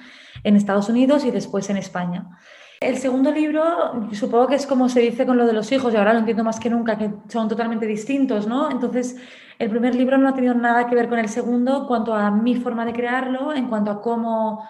[0.44, 2.38] en Estados Unidos y después en España.
[2.80, 3.64] El segundo libro,
[4.12, 6.44] supongo que es como se dice con lo de los hijos, y ahora lo entiendo
[6.44, 8.70] más que nunca, que son totalmente distintos, ¿no?
[8.70, 9.18] Entonces,
[9.58, 12.30] el primer libro no ha tenido nada que ver con el segundo en cuanto a
[12.30, 14.68] mi forma de crearlo, en cuanto a cómo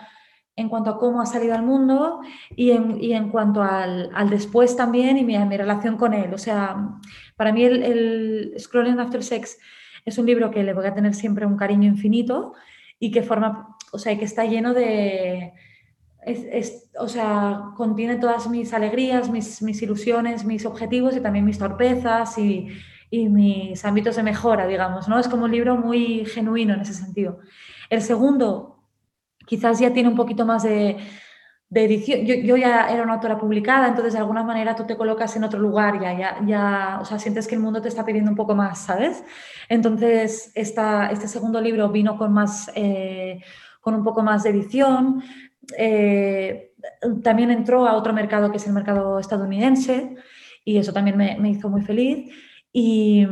[0.61, 2.21] en cuanto a cómo ha salido al mundo
[2.55, 6.33] y en, y en cuanto al, al, después también y mi, mi, relación con él.
[6.33, 6.97] O sea,
[7.35, 9.57] para mí el, Scrolling After Sex
[10.05, 12.53] es un libro que le voy a tener siempre un cariño infinito
[12.99, 15.53] y que forma, o sea, que está lleno de...
[16.23, 21.45] Es, es, o sea, contiene todas mis alegrías, mis, mis, ilusiones, mis objetivos y también
[21.45, 22.67] mis torpezas y,
[23.09, 25.19] y mis ámbitos de mejora, digamos, ¿no?
[25.19, 27.39] Es como un libro muy genuino en ese sentido.
[27.89, 28.80] El segundo
[29.51, 30.95] quizás ya tiene un poquito más de,
[31.71, 32.25] edición.
[32.25, 35.59] Yo, ya era una autora publicada, entonces de alguna manera tú te colocas en otro
[35.59, 38.55] lugar, ya, ya, ya, o sea, sientes que el mundo te está pidiendo un poco
[38.55, 39.25] más, ¿sabes?
[39.67, 43.41] Entonces, este segundo libro vino con más, eh,
[43.81, 45.21] con un poco más de edición.
[45.77, 46.71] Eh,
[47.21, 50.15] también entró a otro mercado que es el mercado estadounidense
[50.63, 52.33] y eso también me, me hizo muy feliz.
[52.71, 53.27] Y,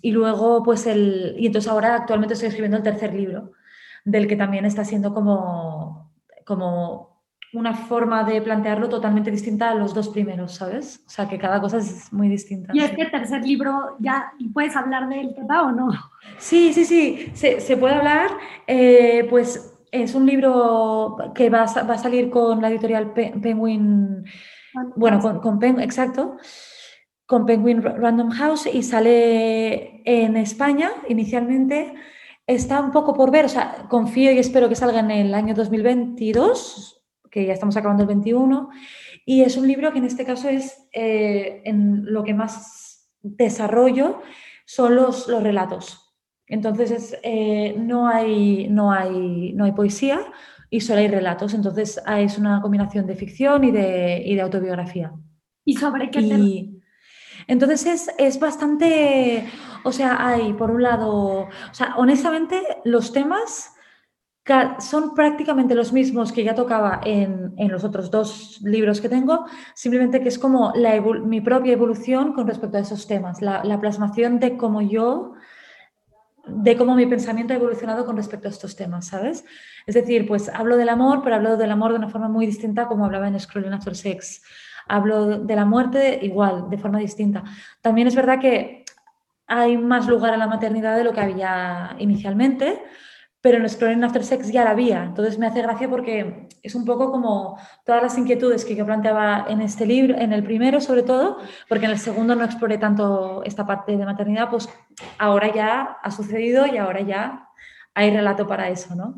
[0.00, 3.52] y, luego, pues el, y entonces ahora actualmente estoy escribiendo el tercer libro
[4.04, 6.12] del que también está siendo como,
[6.44, 7.10] como
[7.52, 11.02] una forma de plantearlo totalmente distinta a los dos primeros, ¿sabes?
[11.06, 12.72] O sea, que cada cosa es muy distinta.
[12.72, 15.88] ¿Y este tercer libro ya puedes hablar del tema o no?
[16.38, 18.30] Sí, sí, sí, se, se puede hablar.
[18.66, 24.24] Eh, pues es un libro que va a, va a salir con la editorial Penguin,
[24.94, 26.36] bueno, con, con Penguin, exacto,
[27.26, 31.94] con Penguin Random House y sale en España inicialmente
[32.54, 35.54] está un poco por ver, o sea, confío y espero que salga en el año
[35.54, 38.70] 2022, que ya estamos acabando el 21,
[39.24, 44.20] y es un libro que en este caso es eh, en lo que más desarrollo
[44.64, 46.14] son los, los relatos.
[46.46, 50.20] Entonces eh, no, hay, no, hay, no hay poesía
[50.68, 51.54] y solo hay relatos.
[51.54, 55.12] Entonces es una combinación de ficción y de, y de autobiografía.
[55.64, 56.80] ¿Y sobre qué tema?
[57.46, 59.44] Entonces es, es, bastante,
[59.84, 63.74] o sea, hay por un lado, o sea, honestamente los temas
[64.80, 69.46] son prácticamente los mismos que ya tocaba en, en los otros dos libros que tengo,
[69.74, 73.80] simplemente que es como la mi propia evolución con respecto a esos temas, la, la
[73.80, 75.34] plasmación de cómo yo
[76.46, 79.44] de cómo mi pensamiento ha evolucionado con respecto a estos temas, ¿sabes?
[79.86, 82.86] Es decir, pues hablo del amor, pero hablo del amor de una forma muy distinta
[82.86, 84.42] como hablaba en Scrolling After Sex.
[84.88, 87.44] Hablo de la muerte igual, de forma distinta.
[87.80, 88.79] También es verdad que
[89.50, 92.80] hay más lugar a la maternidad de lo que había inicialmente,
[93.40, 95.02] pero en Exploring After Sex ya la había.
[95.02, 99.46] Entonces me hace gracia porque es un poco como todas las inquietudes que yo planteaba
[99.48, 103.42] en este libro, en el primero sobre todo, porque en el segundo no exploré tanto
[103.44, 104.68] esta parte de maternidad, pues
[105.18, 107.48] ahora ya ha sucedido y ahora ya
[107.92, 109.16] hay relato para eso, ¿no?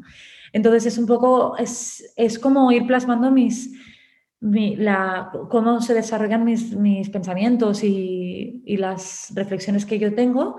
[0.55, 3.71] Entonces es un poco, es, es como ir plasmando mis,
[4.43, 10.59] la, cómo se desarrollan mis, mis pensamientos y, y las reflexiones que yo tengo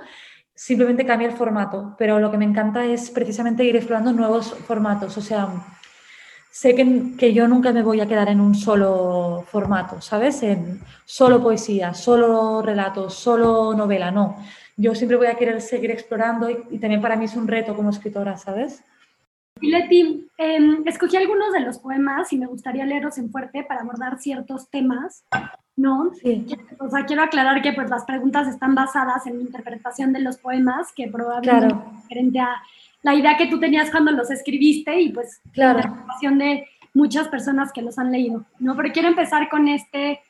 [0.55, 5.17] simplemente cambia el formato, pero lo que me encanta es precisamente ir explorando nuevos formatos,
[5.17, 5.49] o sea,
[6.51, 10.43] sé que, que, yo nunca me voy a quedar en un solo formato, ¿sabes?
[10.43, 14.37] En solo poesía, solo relatos, solo novela, no.
[14.77, 17.89] Yo siempre voy a querer seguir explorando y, también para mí es un reto como
[17.89, 18.83] escritora, ¿sabes?
[19.61, 19.71] Y
[20.37, 24.69] em, escogí algunos de los poemas y me gustaría leerlos en fuerte para abordar ciertos
[24.69, 25.25] temas
[25.75, 26.11] ¿no?
[26.21, 26.45] Sí.
[26.79, 30.37] O sea, quiero aclarar que pues las preguntas están basadas en mi interpretación de los
[30.37, 32.61] poemas, que probablemente es diferente a
[33.01, 35.79] la idea que tú tenías cuando los escribiste y pues claro.
[35.79, 38.75] la interpretación de muchas personas que los han leído, ¿no?
[38.75, 40.21] Pero quiero empezar con este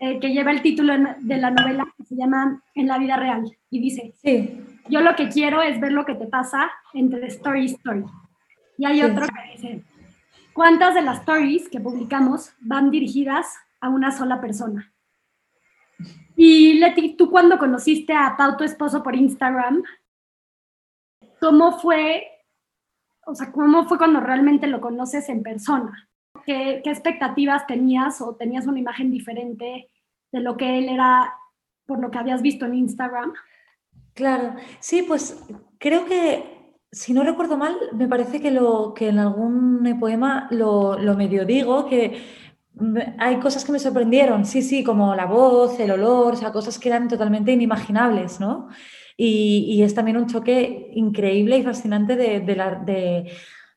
[0.00, 3.44] eh, que lleva el título de la novela, que se llama En la vida real,
[3.70, 4.60] y dice, sí.
[4.88, 8.04] yo lo que quiero es ver lo que te pasa entre story y story.
[8.78, 9.84] Y hay otro que dice,
[10.54, 14.92] ¿cuántas de las stories que publicamos van dirigidas a una sola persona.
[16.36, 19.82] Y Leti, tú cuando conociste a Pau, tu esposo, por Instagram,
[21.40, 22.26] ¿cómo fue,
[23.26, 26.08] o sea, cómo fue cuando realmente lo conoces en persona?
[26.46, 29.90] ¿Qué, ¿Qué, expectativas tenías o tenías una imagen diferente
[30.30, 31.34] de lo que él era
[31.86, 33.32] por lo que habías visto en Instagram?
[34.14, 35.44] Claro, sí, pues
[35.78, 36.57] creo que,
[36.90, 41.44] si no recuerdo mal, me parece que, lo, que en algún poema lo, lo medio
[41.44, 42.22] digo, que
[43.18, 46.78] hay cosas que me sorprendieron, sí, sí, como la voz, el olor, o sea, cosas
[46.78, 48.68] que eran totalmente inimaginables, ¿no?
[49.16, 53.32] Y, es también un choque increíble y fascinante de, de,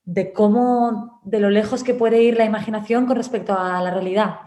[0.06, 4.42] de, cómo, de lo lejos que puede ir la imaginación con respecto a la realidad.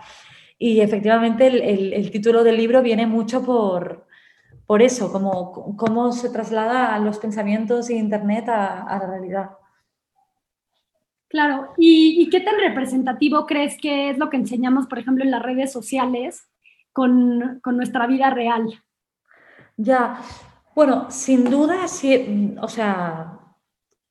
[0.57, 4.07] Y efectivamente el, título del libro viene mucho por,
[4.67, 9.51] por eso, como cómo se traslada los pensamientos y Internet a, a la realidad.
[11.35, 15.43] Claro, ¿Y, qué tan representativo crees que es lo que enseñamos, por ejemplo, en las
[15.43, 16.49] redes sociales
[16.93, 18.81] con, nuestra vida real?
[19.77, 20.21] Ya,
[20.77, 23.41] bueno, sin duda, sí, o sea,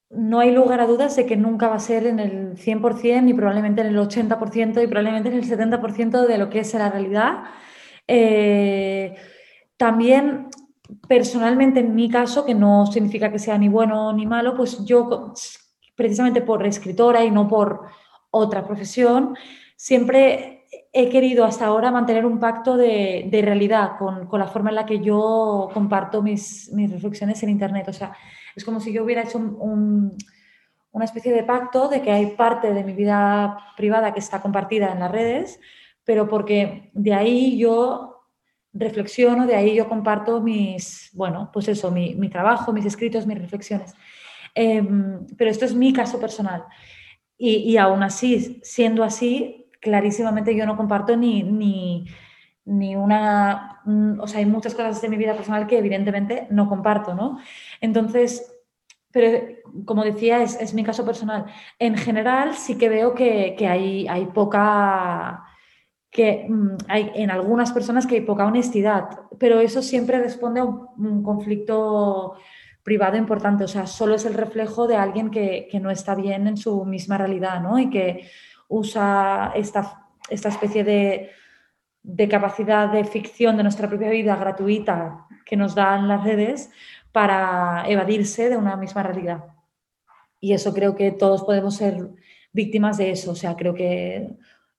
[0.09, 3.33] no hay lugar a dudas de que nunca va a ser en el 100% y
[3.33, 7.43] probablemente en el 80% y probablemente en el 70% de lo que es la realidad.
[8.05, 9.15] Eh,
[9.77, 10.49] también
[11.07, 15.33] personalmente en mi caso, que no significa que sea ni bueno ni malo, pues yo
[15.95, 17.87] precisamente por escritora y no por
[18.31, 19.35] otra profesión,
[19.75, 24.85] siempre he querido hasta ahora mantener un pacto de, realidad con, la forma en la
[24.85, 27.87] que yo comparto mis, reflexiones en Internet.
[27.87, 28.15] O sea,
[28.55, 32.83] es como si yo hubiera hecho una especie de pacto de que hay parte de
[32.83, 35.59] mi vida privada que está compartida en las redes,
[36.03, 38.12] pero porque de ahí yo
[38.73, 43.37] reflexiono, de ahí yo comparto mis, bueno, pues eso, mi, mi trabajo, mis escritos, mis
[43.37, 43.93] reflexiones.
[44.55, 46.65] Em, pero esto es mi caso personal.
[47.37, 52.05] Y, y, aún así, siendo así, clarísimamente yo no comparto ni, ni,
[52.65, 53.81] ni una...
[54.19, 57.39] O sea, hay muchas cosas de mi vida personal que evidentemente no comparto, ¿no?
[57.81, 58.53] Entonces,
[59.11, 59.39] pero
[59.85, 61.45] como decía, es, es mi caso personal.
[61.79, 65.43] En general, sí que veo que, que hay, hay poca
[66.13, 69.09] que mm, hay en algunas personas que hay poca honestidad,
[69.39, 72.35] pero eso siempre responde a un conflicto
[72.83, 76.57] privado importante, o sea, solo es el reflejo de alguien que, no está bien en
[76.57, 77.79] su misma realidad, ¿no?
[77.79, 78.27] Y que
[78.67, 81.31] usa esta, esta especie de,
[82.29, 86.69] capacidad de ficción de nuestra propia vida gratuita que nos dan las redes
[87.13, 89.45] para evadirse de una misma realidad.
[90.41, 92.09] Y eso creo que todos podemos ser
[92.51, 94.35] víctimas de eso, o sea, creo que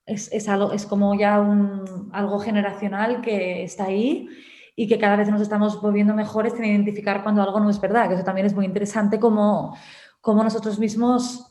[0.07, 4.28] es, algo, es como ya un, algo generacional que está ahí
[4.76, 8.09] y que cada vez nos estamos volviendo mejores en identificar cuando algo no es verdad,
[8.09, 9.76] que eso también es muy interesante como,
[10.20, 11.50] como nosotros mismos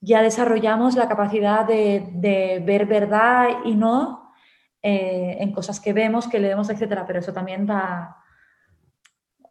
[0.00, 4.32] ya desarrollamos la capacidad de, ver verdad y no
[4.82, 8.16] eh, en cosas que vemos, que leemos, etcétera, pero eso también va,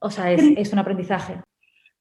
[0.01, 1.41] o sea, es, es un aprendizaje.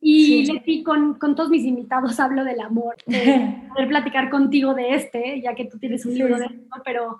[0.00, 5.40] Y con, con, todos mis invitados hablo del amor, de poder platicar contigo de este,
[5.42, 7.18] ya que tú tienes un libro de esto, pero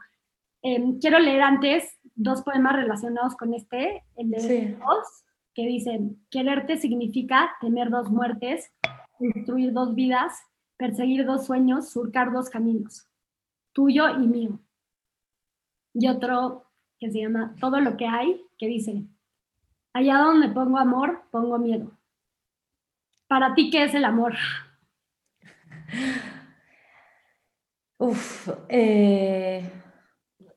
[0.63, 5.25] em, quiero leer antes dos poemas relacionados con este, el de dos,
[5.55, 8.73] que dicen, quererte significa temer dos muertes,
[9.19, 10.39] destruir dos vidas,
[10.79, 13.09] perseguir dos sueños, surcar dos caminos,
[13.73, 14.59] tuyo y mío.
[15.93, 16.65] Y otro
[16.99, 19.05] que se llama Todo lo que hay, que dice,
[19.93, 22.00] allá donde pongo amor, pongo miedo
[23.31, 24.35] para ti, ¿qué es el amor?
[27.97, 29.71] Uf, eh,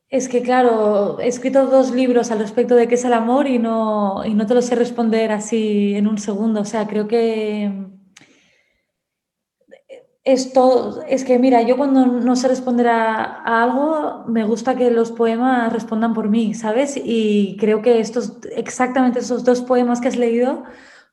[0.10, 3.60] es que claro, he escrito dos libros al respecto de qué es el amor y
[3.60, 6.62] no, y no te lo sé responder así en un segundo.
[6.62, 7.72] O sea, creo que
[10.24, 14.90] esto es que mira, yo cuando no sé responder a, a, algo, me gusta que
[14.90, 17.00] los poemas respondan por mí, ¿sabes?
[17.04, 20.64] Y creo que estos, exactamente esos dos poemas que has leído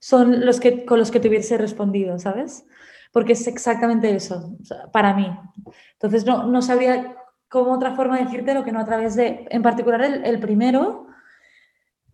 [0.01, 2.66] son los que, con los que te hubiese respondido, ¿sabes?
[3.12, 4.57] Porque es exactamente eso,
[4.92, 5.30] para mí.
[5.92, 7.16] Entonces, no, no sabría
[7.48, 11.07] cómo otra forma de decirte lo que no a través de, en particular, el, primero,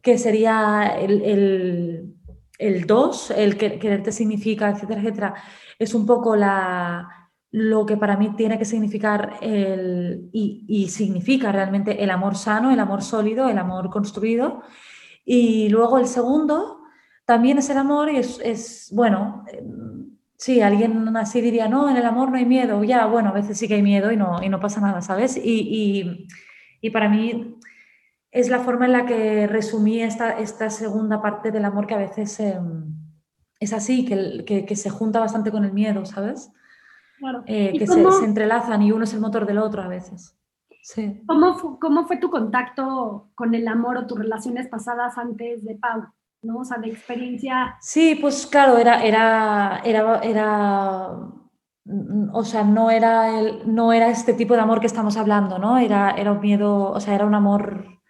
[0.02, 2.14] que sería el, el,
[2.58, 2.86] el
[3.36, 5.34] el quererte significa, etcétera, etcétera,
[5.78, 11.52] es un poco la, lo que para mí tiene que significar el, y, y, significa
[11.52, 14.62] realmente el amor sano, el amor sólido, el amor construido.
[15.24, 16.75] Y luego el segundo,
[17.26, 22.06] también es el amor y es, bueno, em, sí, alguien así diría, no, en el
[22.06, 24.48] amor no hay miedo, ya, bueno, a veces sí que hay miedo y no, y
[24.48, 25.36] no pasa nada, ¿sabes?
[25.36, 26.28] Y,
[26.92, 27.58] para mí
[28.30, 31.98] es la forma en la que resumí esta, esta segunda parte del amor que a
[31.98, 32.94] veces em,
[33.58, 36.52] es así, que, que, se junta bastante con el miedo, ¿sabes?
[37.18, 37.42] Claro.
[37.46, 40.38] Eh, que se, entrelazan y uno es el motor del otro a veces.
[40.80, 41.22] Sí.
[41.26, 46.04] ¿Cómo, ¿Cómo fue tu contacto con el amor o tus relaciones pasadas antes de Pau?
[46.46, 46.58] ¿No?
[46.58, 47.76] O sea, de experiencia.
[47.80, 51.10] Sí, pues claro, era, era, era, era
[52.32, 55.78] o sea, no era, el, no era este tipo de amor que estamos hablando, ¿no?
[55.78, 58.00] Era, era un miedo, o sea, era un amor,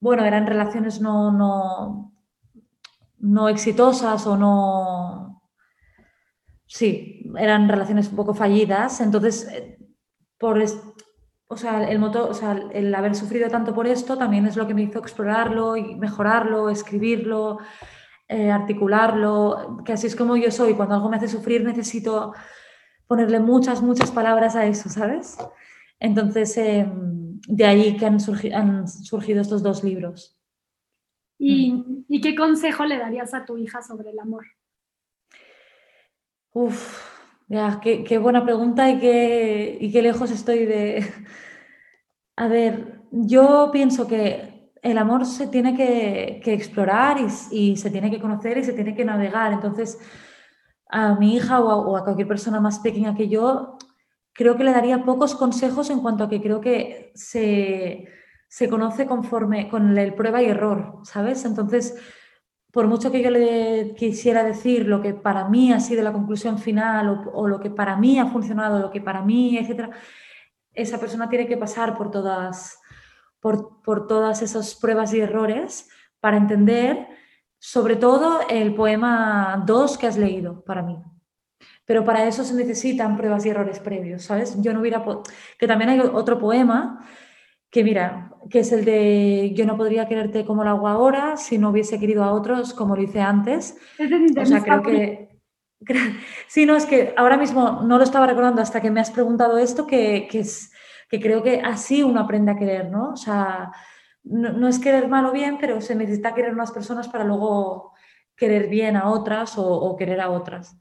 [0.00, 2.12] bueno, eran relaciones no, no,
[3.18, 5.42] no exitosas o no,
[6.66, 9.78] sí, eran relaciones un poco fallidas, entonces, eh,
[10.38, 10.62] por,
[11.52, 14.68] o sea, el motor, o sea, el haber sufrido tanto por esto también es lo
[14.68, 17.58] que me hizo explorarlo y mejorarlo, escribirlo,
[18.28, 20.74] eh, articularlo, que así es como yo soy.
[20.74, 22.34] Cuando algo me hace sufrir necesito
[23.08, 25.38] ponerle muchas, muchas palabras a eso, ¿sabes?
[25.98, 30.38] Entonces, em, de ahí que han, surgido estos dos libros.
[31.36, 32.04] ¿Y, mm.
[32.06, 34.46] ¿Y, qué consejo le darías a tu hija sobre el amor?
[36.52, 37.09] Uf,
[37.50, 41.04] ya, qué, buena pregunta y qué, y qué lejos estoy de...
[42.36, 47.18] A ver, yo pienso que el amor se tiene que, explorar
[47.50, 49.52] y, se tiene que conocer y se tiene que navegar.
[49.52, 49.98] Entonces,
[50.88, 53.76] a mi hija o a, cualquier persona más pequeña que yo,
[54.32, 58.06] creo que le daría pocos consejos en cuanto a que creo que se,
[58.48, 61.44] se conoce conforme con el prueba y error, ¿sabes?
[61.44, 61.96] Entonces,
[62.70, 66.58] por mucho que yo le quisiera decir lo que para mí ha sido la conclusión
[66.58, 69.90] final o, lo que para mí ha funcionado, lo que para mí, etcétera,
[70.72, 72.78] esa persona tiene que pasar por todas,
[73.40, 75.88] por, por todas esas pruebas y errores
[76.20, 77.08] para entender,
[77.58, 80.96] sobre todo, el poema 2 que has leído para mí.
[81.84, 84.54] Pero para eso se necesitan pruebas y errores previos, ¿sabes?
[84.62, 85.04] Yo no hubiera...
[85.58, 87.04] Que también hay otro poema
[87.70, 91.56] que mira, que es el de yo no podría quererte como lo hago ahora si
[91.56, 93.76] no hubiese querido a otros como lo hice antes.
[94.36, 95.30] o sea, creo que...
[96.46, 99.56] Sí, no, es que ahora mismo no lo estaba recordando hasta que me has preguntado
[99.56, 100.70] esto, que, es,
[101.08, 103.12] que creo que así uno aprende a querer, ¿no?
[103.12, 103.72] O sea,
[104.22, 107.94] no, es querer mal o bien, pero se necesita querer a unas personas para luego
[108.36, 110.76] querer bien a otras o, querer a otras.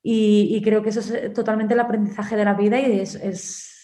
[0.00, 3.75] Y, creo que eso es totalmente el aprendizaje de la vida y es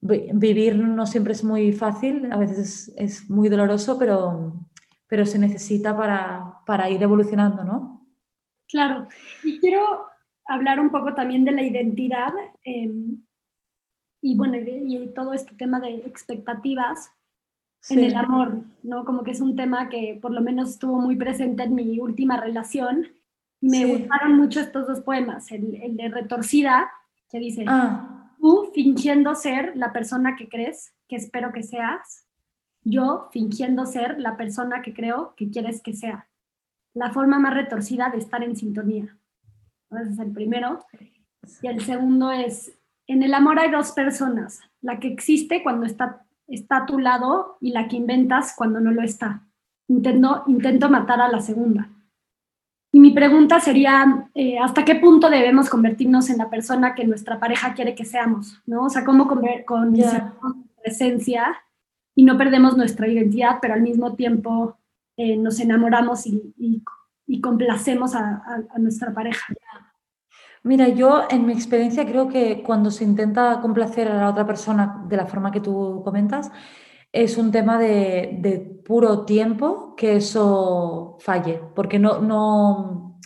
[0.00, 4.54] vivir no siempre es muy fácil, a veces es, muy doloroso, pero,
[5.06, 8.06] pero se necesita para, para ir evolucionando, ¿no?
[8.68, 9.08] Claro,
[9.42, 10.06] y quiero
[10.46, 12.32] hablar un poco también de la identidad
[12.62, 13.22] em,
[14.20, 17.10] y bueno, y, todo este tema de expectativas
[17.88, 19.04] en el amor, ¿no?
[19.04, 22.38] Como que es un tema que por lo menos estuvo muy presente en mi última
[22.38, 23.06] relación.
[23.60, 26.90] Me gustaron mucho estos dos poemas, el, el de Retorcida,
[27.30, 32.26] que dice, ah tú fingiendo ser la persona que crees que espero que seas,
[32.82, 36.28] yo fingiendo ser la persona que creo que quieres que sea.
[36.94, 39.16] La forma más retorcida de estar en sintonía.
[39.90, 40.84] Ese es el primero.
[41.62, 42.72] Y el segundo es,
[43.06, 47.56] en el amor hay dos personas, la que existe cuando está, está a tu lado
[47.60, 49.46] y la que inventas cuando no lo está.
[49.88, 51.88] Intento, intento matar a la segunda.
[52.90, 57.38] Y mi pregunta sería, eh, ¿hasta qué punto debemos convertirnos en la persona que nuestra
[57.38, 58.62] pareja quiere que seamos?
[58.66, 58.84] ¿no?
[58.84, 59.28] O sea, ¿cómo
[59.66, 60.34] con yeah.
[60.82, 61.56] presencia
[62.14, 64.78] y no perdemos nuestra identidad, pero al mismo tiempo
[65.16, 66.82] eh, nos enamoramos y, y,
[67.26, 69.52] y complacemos a, a, a, nuestra pareja?
[70.62, 75.04] Mira, yo en mi experiencia creo que cuando se intenta complacer a la otra persona
[75.08, 76.50] de la forma que tú comentas,
[77.12, 83.18] es un tema de, de puro tiempo que eso falle, porque no, no,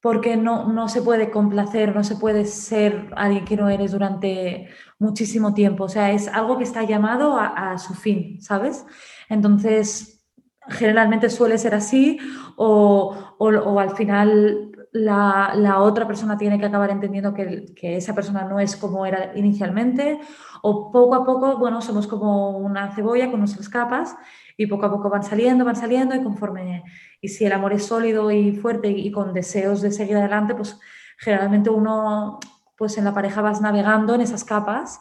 [0.00, 4.68] porque no, no, se puede complacer, no se puede ser alguien que no eres durante
[4.98, 5.84] muchísimo tiempo.
[5.84, 8.84] O sea, es algo que está llamado a, a su fin, ¿sabes?
[9.28, 10.22] Entonces,
[10.68, 12.18] generalmente suele ser así
[12.56, 18.14] o, o, o al final la, otra persona tiene que acabar entendiendo que, que, esa
[18.14, 20.20] persona no es como era inicialmente,
[20.62, 24.16] o poco a poco, bueno, somos como una cebolla con nuestras capas
[24.56, 26.84] y poco a poco van saliendo, van saliendo y conforme,
[27.20, 30.78] y si el amor es sólido y fuerte y con deseos de seguir adelante, pues
[31.18, 32.38] generalmente uno,
[32.76, 35.00] pues en la pareja vas navegando en esas capas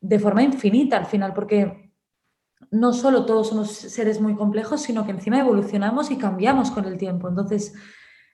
[0.00, 1.92] de forma infinita al final, porque
[2.70, 6.96] no solo todos somos seres muy complejos, sino que encima evolucionamos y cambiamos con el
[6.96, 7.28] tiempo.
[7.28, 7.74] Entonces,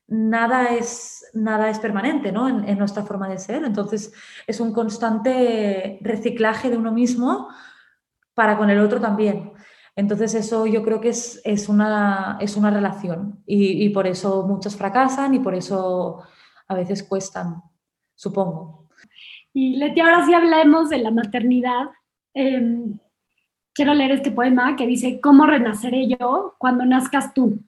[0.09, 2.48] nada es, nada es permanente ¿no?
[2.48, 3.64] en, nuestra forma de ser.
[3.64, 4.12] Entonces
[4.46, 7.48] es un constante reciclaje de uno mismo
[8.34, 9.52] para con el otro también.
[9.96, 14.76] Entonces eso yo creo que es, es, una, es una relación y, por eso muchos
[14.76, 16.22] fracasan y por eso
[16.68, 17.62] a veces cuestan,
[18.14, 18.88] supongo.
[19.54, 21.86] Y Leti, ahora sí hablemos de la maternidad.
[22.34, 22.84] Eh,
[23.72, 27.62] quiero leer este poema que dice, ¿cómo renaceré yo cuando nazcas tú?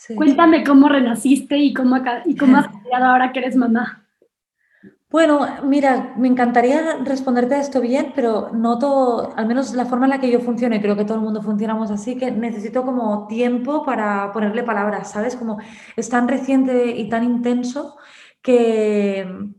[0.00, 0.14] Sí.
[0.14, 4.06] Cuéntame cómo renaciste y cómo, y cómo has cambiado ahora que eres mamá.
[5.10, 10.10] Bueno, mira, me encantaría responderte a esto bien, pero noto, al menos la forma en
[10.10, 13.26] la que yo funciono, y creo que todo el mundo funcionamos así, que necesito como
[13.26, 15.36] tiempo para ponerle palabras, ¿sabes?
[15.36, 15.58] Como
[15.96, 17.98] es tan reciente y tan intenso
[18.40, 19.52] que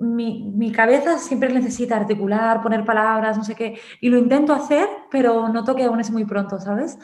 [0.00, 4.88] mi, mi cabeza siempre necesita articular, poner palabras, no sé qué, y lo intento hacer,
[5.10, 6.98] pero noto que aún es muy pronto, ¿sabes?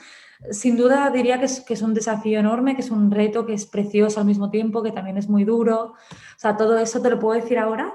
[0.51, 3.55] Sin duda diría que es, que es, un desafío enorme, que es un reto, que
[3.55, 5.95] es precioso al mismo tiempo, que también es muy duro.
[5.95, 7.95] O sea, todo eso te lo puedo decir ahora,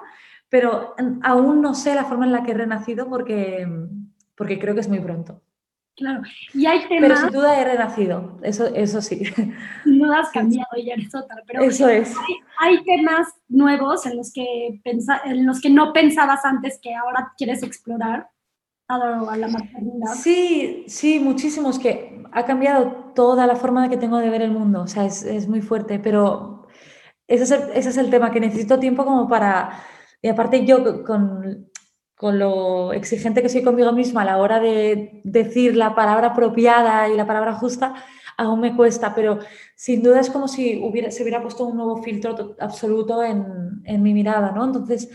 [0.49, 3.67] pero aún no sé la forma en la que he renacido porque,
[4.35, 5.41] porque creo que es muy pronto.
[5.95, 6.21] Claro,
[6.53, 7.01] y hay temas...
[7.01, 9.23] Pero sin duda he renacido, eso, eso sí.
[9.85, 12.15] No has cambiado y eres otra, pero eso es.
[12.59, 16.95] Hay, hay, temas nuevos en los, que pensa, en los que no pensabas antes que
[16.95, 18.29] ahora quieres explorar
[20.15, 24.83] Sí, sí, muchísimos, que ha cambiado toda la forma que tengo de ver el mundo,
[24.83, 26.67] o sea, es, es muy fuerte, pero
[27.27, 29.83] ese es, el, ese es, el, tema, que necesito tiempo como para,
[30.21, 31.69] y aparte yo con,
[32.15, 37.09] con lo exigente que soy conmigo misma a la hora de decir la palabra apropiada
[37.09, 37.95] y la palabra justa,
[38.37, 39.39] aún me cuesta, pero
[39.75, 44.03] sin duda es como si hubiera, se hubiera puesto un nuevo filtro absoluto en, en
[44.03, 44.65] mi mirada, ¿no?
[44.65, 45.09] Entonces,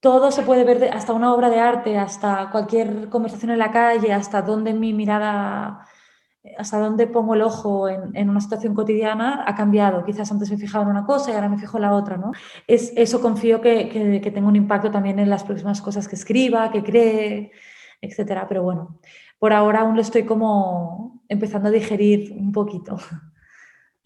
[0.00, 4.12] todo se puede ver, hasta una obra de arte, hasta cualquier conversación en la calle,
[4.12, 5.84] hasta dónde mi mirada,
[6.56, 10.04] hasta dónde pongo el ojo en, en, una situación cotidiana ha cambiado.
[10.04, 12.32] Quizás antes me fijaba en una cosa y ahora me fijo en la otra, ¿no?
[12.66, 16.16] Es, eso confío que, que, que tenga un impacto también en las próximas cosas que
[16.16, 17.50] escriba, que cree,
[18.00, 18.46] etcétera.
[18.48, 19.00] Pero bueno,
[19.38, 22.98] por ahora aún lo estoy como empezando a digerir un poquito.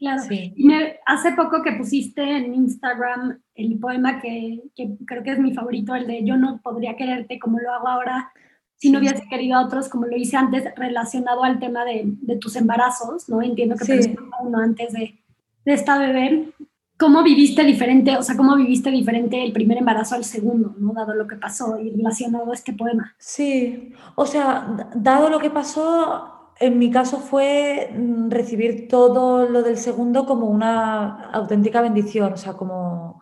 [0.02, 0.22] Claro.
[0.28, 0.52] Sí.
[0.56, 5.54] Me, hace poco que pusiste en Instagram el poema que, que, creo que es mi
[5.54, 8.32] favorito, el de Yo no podría quererte como lo hago ahora
[8.78, 12.36] si no hubiese querido a otros como lo hice antes, relacionado al tema de, de
[12.36, 13.40] tus embarazos, ¿no?
[13.40, 14.16] Entiendo que sí.
[14.40, 15.22] uno antes de,
[15.64, 16.52] de esta bebé.
[16.98, 20.94] ¿Cómo viviste diferente, o sea, cómo viviste diferente el primer embarazo al segundo, ¿no?
[20.94, 23.14] Dado lo que pasó y relacionado a este poema.
[23.18, 29.62] Sí, o sea, dado lo que pasó, en mi caso fue mm, recibir todo lo
[29.62, 33.20] del segundo como una auténtica bendición, o sea, como,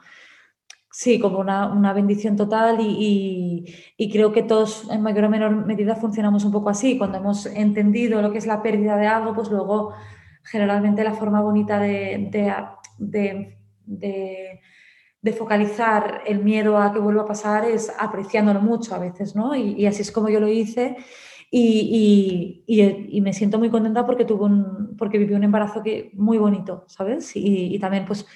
[0.91, 3.65] sí, como una, una bendición total y,
[4.13, 6.99] creo que todos en mayor o menor medida funcionamos un poco así.
[6.99, 9.95] Cuando hemos entendido lo que es la pérdida de algo, pues luego
[10.43, 12.29] generalmente la forma bonita de,
[12.99, 13.59] de,
[15.23, 19.55] de, focalizar el miedo a que vuelva a pasar es apreciándolo mucho a veces, ¿no?
[19.55, 20.97] Y así es como yo lo hice
[21.51, 26.11] y, y, y, me siento muy contenta porque, tuve un, porque viví un embarazo que,
[26.15, 27.33] muy bonito, ¿sabes?
[27.35, 28.27] Y, también pues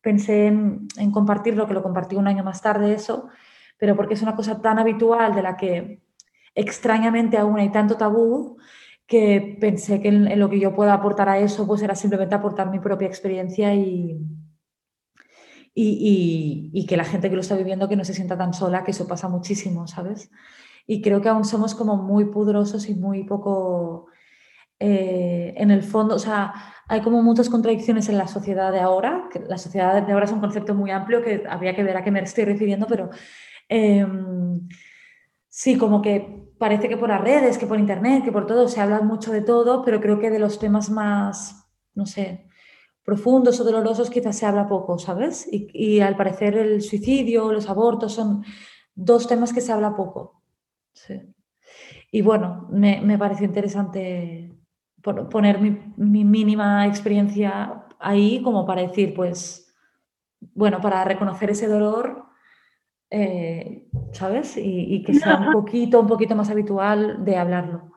[0.00, 3.28] pensé en, en, compartirlo, que lo compartí un año más tarde eso,
[3.78, 6.00] pero porque es una cosa tan habitual de la que
[6.54, 8.58] extrañamente aún hay tanto tabú
[9.06, 12.70] que pensé que en, lo que yo pueda aportar a eso pues era simplemente aportar
[12.70, 14.18] mi propia experiencia y,
[15.74, 18.92] y, que la gente que lo está viviendo que no se sienta tan sola, que
[18.92, 20.30] eso pasa muchísimo, ¿sabes?
[20.86, 24.06] Y creo que aún somos como muy pudrosos y muy poco...
[24.84, 26.52] Eh, en el fondo, o sea,
[26.88, 30.40] hay como muchas contradicciones en la sociedad de ahora, la sociedad de ahora es un
[30.40, 33.10] concepto muy amplio que habría que ver a qué me estoy refiriendo, pero
[33.68, 34.68] em,
[35.48, 38.80] sí, como que parece que por las redes, que por internet, que por todo, se
[38.80, 42.48] habla mucho de todo, pero creo que de los temas más, no sé,
[43.04, 45.48] profundos o dolorosos quizás se habla poco, ¿sabes?
[45.50, 48.44] Y, al parecer el suicidio, los abortos son
[48.94, 50.41] dos temas que se habla poco.
[50.92, 51.20] Sí.
[52.10, 54.52] Y bueno, me, me pareció interesante
[55.02, 59.74] poner mi, mínima experiencia ahí como para decir, pues,
[60.54, 62.26] bueno, para reconocer ese dolor,
[63.10, 64.56] eh, ¿sabes?
[64.56, 67.92] Y, y, que sea un poquito, un poquito más habitual de hablarlo.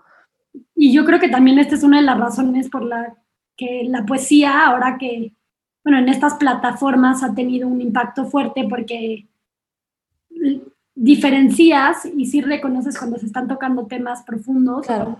[0.76, 3.16] Y yo creo que también esta es una de las razones por la
[3.56, 5.34] que la poesía, ahora que,
[5.84, 9.28] bueno, en estas plataformas ha tenido un impacto fuerte porque
[10.96, 14.86] diferencias y sí reconoces cuando se están tocando temas profundos.
[14.86, 15.18] Claro,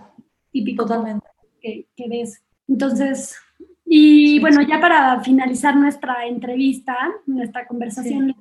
[0.50, 1.26] típico totalmente.
[1.60, 2.42] Que, que ves.
[2.66, 3.36] Entonces,
[3.84, 6.96] y bueno, ya para finalizar nuestra entrevista,
[7.26, 8.34] nuestra conversación,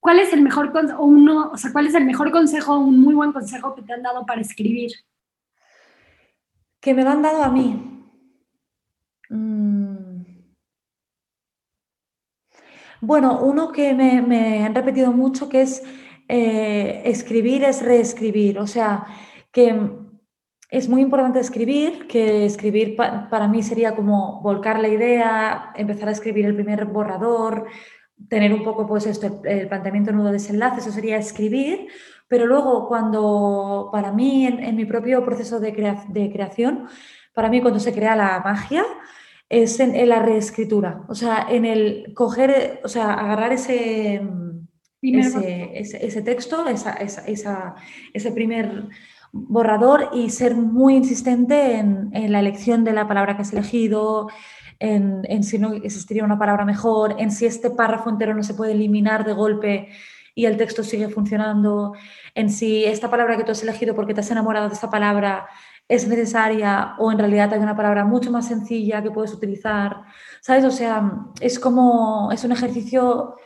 [0.00, 3.14] ¿cuál es el mejor o uno, o sea, cuál es el mejor consejo, un muy
[3.14, 4.90] buen consejo que te han dado para escribir?
[6.80, 8.06] Que me lo han dado a mí.
[9.28, 10.02] Mm.
[13.02, 15.82] Bueno, uno que me, han repetido mucho que es
[16.34, 19.04] eh, escribir es reescribir, o sea,
[19.52, 19.78] que
[20.70, 26.12] es muy importante escribir, que escribir para mí sería como volcar la idea, empezar a
[26.12, 27.66] escribir el primer borrador,
[28.30, 31.88] tener un poco pues esto, el, planteamiento nudo desenlace, eso sería escribir,
[32.28, 35.72] pero luego cuando, para mí, en, mi propio proceso de,
[36.08, 36.86] de creación,
[37.34, 38.86] para mí cuando se crea la magia,
[39.50, 44.22] es en, la reescritura, o sea, en el coger, o sea, agarrar ese,
[45.02, 47.74] ese, ese, texto, esa, esa,
[48.12, 48.88] ese primer
[49.32, 54.28] borrador y ser muy insistente en, en, la elección de la palabra que has elegido,
[54.78, 58.54] en, en, si no existiría una palabra mejor, en si este párrafo entero no se
[58.54, 59.88] puede eliminar de golpe
[60.34, 61.94] y el texto sigue funcionando,
[62.34, 65.46] en si esta palabra que tú has elegido porque te has enamorado de esta palabra
[65.88, 70.04] es necesaria o en realidad hay una palabra mucho más sencilla que puedes utilizar,
[70.40, 70.64] ¿sabes?
[70.64, 73.36] O sea, es como, es un ejercicio,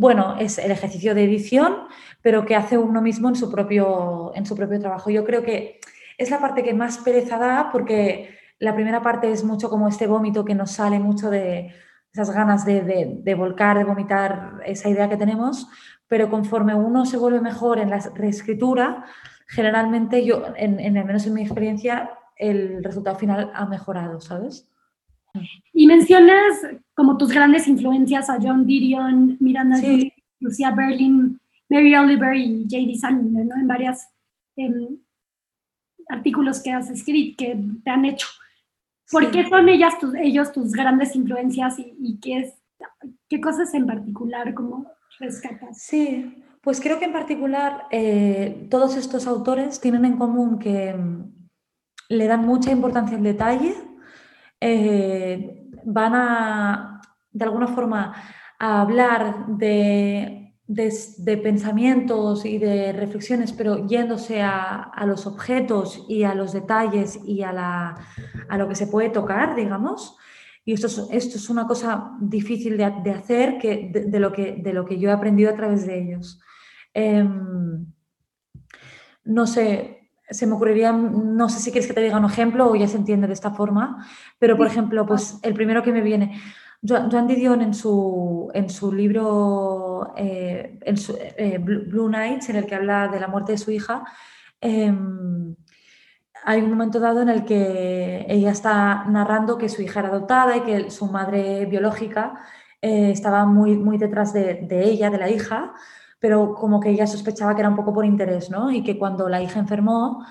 [0.00, 1.76] bueno, es el ejercicio de edición,
[2.22, 5.10] pero que hace uno mismo en su propio, en su propio trabajo.
[5.10, 5.78] Yo creo que
[6.16, 10.06] es la parte que más pereza da porque la primera parte es mucho como este
[10.06, 11.74] vómito que nos sale mucho de
[12.14, 15.68] esas ganas de, de volcar, de vomitar esa idea que tenemos,
[16.08, 19.04] pero conforme uno se vuelve mejor en la reescritura,
[19.48, 24.69] generalmente yo, en, en, al menos en mi experiencia, el resultado final ha mejorado, ¿sabes?
[25.72, 26.60] Y mencionas
[26.94, 30.12] como tus grandes influencias a John Didion, Miranda sí.
[30.40, 32.96] Lucia Berlin, Mary Oliver y J.D.
[32.98, 33.56] Salinger, ¿no?
[33.56, 33.98] En varios
[34.56, 34.98] em,
[36.08, 38.26] artículos que has escrito, que te han hecho.
[39.10, 42.54] ¿Por qué son ellas tus, ellos tus grandes influencias y, qué, es,
[43.28, 44.86] qué cosas en particular como
[45.18, 45.82] rescatas?
[45.82, 51.48] Sí, pues creo que en particular eh, todos estos autores tienen en común que mm,
[52.10, 53.74] le dan mucha importancia al detalle,
[54.60, 57.00] eh, van a,
[57.32, 58.14] de alguna forma,
[58.58, 60.36] a hablar de,
[61.42, 67.94] pensamientos y de reflexiones, pero yéndose a, los objetos y a los detalles y a,
[68.56, 70.16] lo que se puede tocar, digamos.
[70.64, 74.84] Y esto es, esto es una cosa difícil de, hacer que, lo que, de lo
[74.84, 76.40] que yo he aprendido a través de ellos.
[76.92, 77.86] Em,
[79.24, 79.99] no sé,
[80.30, 82.96] se me ocurriría, no sé si quieres que te diga un ejemplo o ya se
[82.96, 84.06] entiende de esta forma,
[84.38, 86.40] pero por ejemplo, pues el primero que me viene,
[86.82, 90.96] Joan Didion en su, en su libro eh, en
[91.36, 94.04] eh, Blue Nights, en el que habla de la muerte de su hija,
[94.60, 95.54] em,
[96.44, 100.56] hay un momento dado en el que ella está narrando que su hija era adoptada
[100.56, 102.40] y que su madre biológica
[102.80, 105.74] eh, estaba muy, muy detrás de, de, ella, de la hija,
[106.20, 108.70] pero como que ella sospechaba que era un poco por interés, ¿no?
[108.70, 110.24] Y que cuando la hija enfermó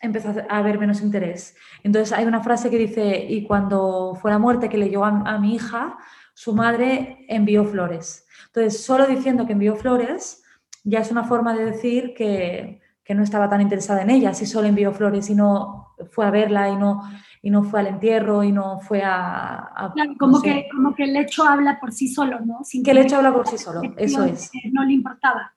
[0.00, 1.54] empezó a haber menos interés.
[1.82, 5.38] Entonces hay una frase que dice, y cuando fue la muerte que leyó a, a
[5.38, 5.98] mi hija,
[6.34, 8.26] su madre envió flores.
[8.46, 10.42] Entonces, solo diciendo que envió flores
[10.84, 14.46] ya es una forma de decir que, que no estaba tan interesada en ella, si
[14.46, 17.02] solo envió flores y no fue a verla y no
[17.42, 19.92] y no fue al entierro y no fue a...
[20.18, 22.60] como, que, como que el hecho habla por sí solo, ¿no?
[22.62, 24.50] Sin que el hecho habla por sí solo, eso es.
[24.70, 25.52] No le importaba.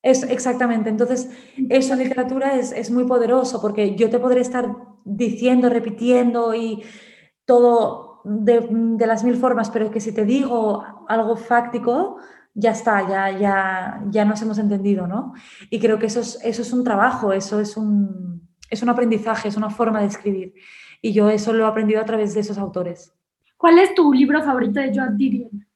[0.00, 0.90] Es, exactamente.
[0.90, 1.30] Entonces,
[1.70, 4.70] eso en literatura es, es, muy poderoso porque yo te podré estar
[5.04, 6.84] diciendo, repitiendo y
[7.46, 12.18] todo de, de, las mil formas, pero que si te digo algo fáctico,
[12.52, 15.32] ya está, ya, ya, ya nos hemos entendido, ¿no?
[15.68, 19.48] Y creo que eso es, eso es un trabajo, eso es un, es un aprendizaje,
[19.48, 20.54] es una forma de escribir.
[21.04, 23.12] Y yo eso lo he aprendido a través de esos autores.
[23.58, 25.66] ¿Cuál es tu libro favorito de Joan Didion?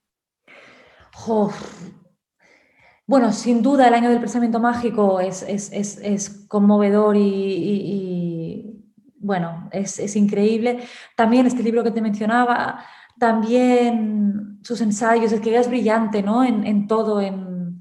[3.07, 7.75] bueno, sin duda el año del pensamiento mágico es, es, es, es conmovedor y, y,
[7.93, 8.85] y
[9.19, 10.79] bueno, es, increíble.
[11.15, 12.83] También este libro que te mencionaba,
[13.19, 16.43] también sus ensayos, es que ella es brillante ¿no?
[16.43, 17.81] en, en todo, en,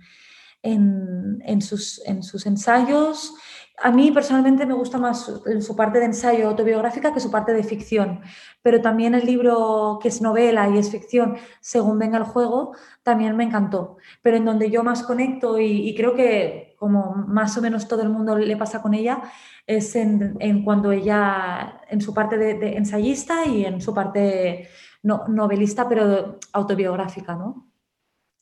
[0.63, 3.35] en, en, sus, en sus ensayos
[3.79, 7.63] a mí personalmente me gusta más su parte de ensayo autobiográfica que su parte de
[7.63, 8.21] ficción,
[8.63, 13.37] pero también el libro que es novela y es ficción, según venga el juego, también
[13.37, 13.97] me encantó.
[14.23, 18.09] Pero en donde yo más conecto y, creo que como más o menos todo el
[18.09, 19.21] mundo le pasa con ella,
[19.67, 24.69] es en, cuando ella, en su parte de, ensayista y en su parte
[25.03, 27.69] novelista, pero autobiográfica, ¿no?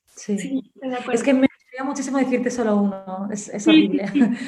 [0.06, 0.72] Sí.
[1.12, 4.06] es que me gustaría muchísimo decirte solo uno, es, horrible.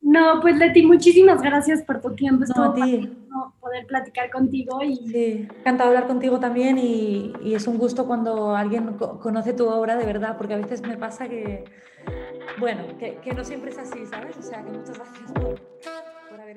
[0.00, 2.44] No, pues Leti, muchísimas gracias por tu tiempo.
[2.54, 3.12] No, a ti.
[3.60, 4.80] poder platicar contigo.
[4.82, 4.96] Y...
[4.96, 10.06] Sí, encantado hablar contigo también y, es un gusto cuando alguien conoce tu obra de
[10.06, 11.64] verdad, porque a veces me pasa que,
[12.60, 14.36] bueno, que, no siempre es así, ¿sabes?
[14.36, 15.60] O sea, que muchas gracias por,
[16.30, 16.56] por haber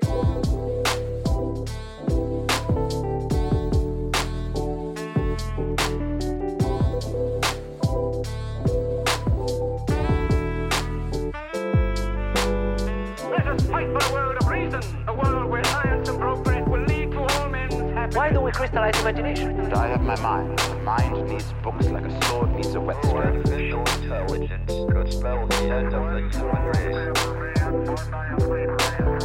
[18.20, 19.60] Why do we crystallize imagination?
[19.72, 20.58] I have my mind.
[20.58, 23.18] The mind needs books like a sword needs a whetstone.
[23.18, 26.64] Artificial intelligence could spell the end of the human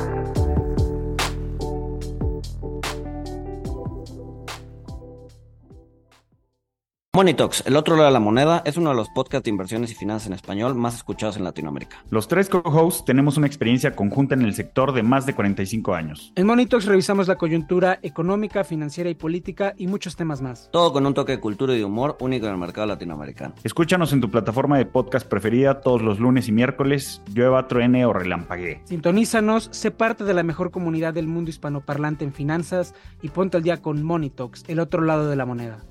[0.01, 0.14] race.
[7.15, 9.95] Monitox, el otro lado de la moneda, es uno de los podcasts de inversiones y
[9.95, 12.03] finanzas en español más escuchados en Latinoamérica.
[12.11, 16.33] Los tres co-hosts tenemos una experiencia conjunta en el sector de más de 45 años.
[16.35, 20.69] En Monitox revisamos la coyuntura económica, financiera y política y muchos temas más.
[20.73, 23.55] Todo con un toque de cultura y de humor único en el mercado latinoamericano.
[23.62, 28.12] Escúchanos en tu plataforma de podcast preferida todos los lunes y miércoles, llueva, truene o
[28.12, 28.81] relampaguee.
[28.87, 32.93] Sintonízanos, sé parte de la mejor comunidad del mundo hispanoparlante en finanzas
[33.23, 35.85] y ponte al día con Monitox, el otro lado de la moneda.